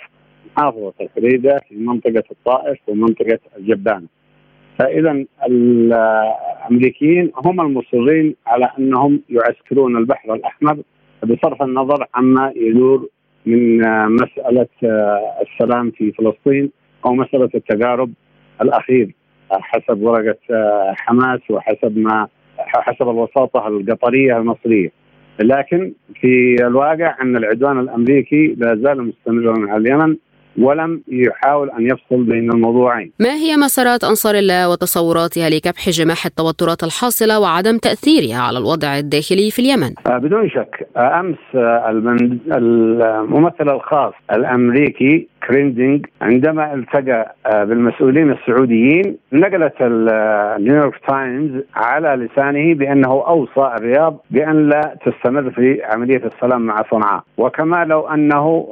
[0.58, 4.08] محافظة الحديدة في منطقة الطائف ومنطقة الجبانة
[4.80, 10.78] فإذا الأمريكيين هم المصرين على أنهم يعسكرون البحر الأحمر
[11.24, 13.08] بصرف النظر عما يدور
[13.45, 13.78] من
[14.16, 14.68] مسألة
[15.41, 16.72] السلام في فلسطين
[17.06, 18.12] أو مسألة التقارب
[18.62, 19.16] الأخير
[19.52, 20.38] حسب ورقة
[20.97, 22.28] حماس وحسب ما
[22.66, 24.91] حسب الوساطة القطرية المصرية
[25.39, 25.91] لكن
[26.22, 30.16] في الواقع أن العدوان الأمريكي لا زال مستمرا على اليمن
[30.57, 33.12] ولم يحاول أن يفصل بين الموضوعين.
[33.20, 39.51] ما هي مسارات أنصار الله وتصوراتها لكبح جماح التوترات الحاصلة وعدم تأثيرها على الوضع الداخلي
[39.51, 41.89] في اليمن؟ آه، بدون شك آه، أمس آه،
[42.57, 47.35] الممثل الخاص الأمريكي ليندركينج عندما التقى
[47.65, 56.21] بالمسؤولين السعوديين نقلت النيويورك تايمز على لسانه بأنه أوصى الرياض بأن لا تستمر في عملية
[56.25, 58.67] السلام مع صنعاء وكما لو أنه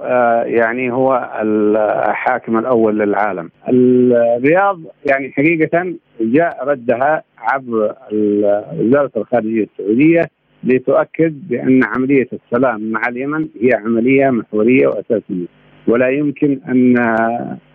[0.45, 3.49] يعني هو الحاكم الأول للعالم.
[3.69, 4.79] الرياض
[5.11, 10.21] يعني حقيقة جاء ردها عبر وزاره الخارجية السعودية
[10.63, 15.56] لتؤكد بأن عملية السلام مع اليمن هي عملية محورية وأساسية
[15.87, 16.95] ولا يمكن أن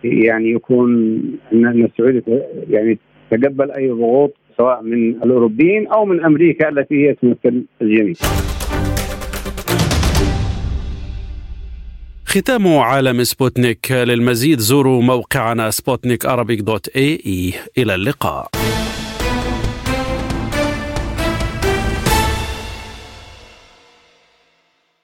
[0.03, 0.91] يعني يكون
[1.53, 2.21] أن السعوديه
[2.69, 2.97] يعني
[3.31, 8.13] تقبل أي ضغوط سواء من الأوروبيين أو من أمريكا التي هي تمثل الجميع.
[12.25, 16.25] ختام عالم سبوتنيك للمزيد زوروا موقعنا سبوتنيك
[16.61, 18.62] dot ae إلى اللقاء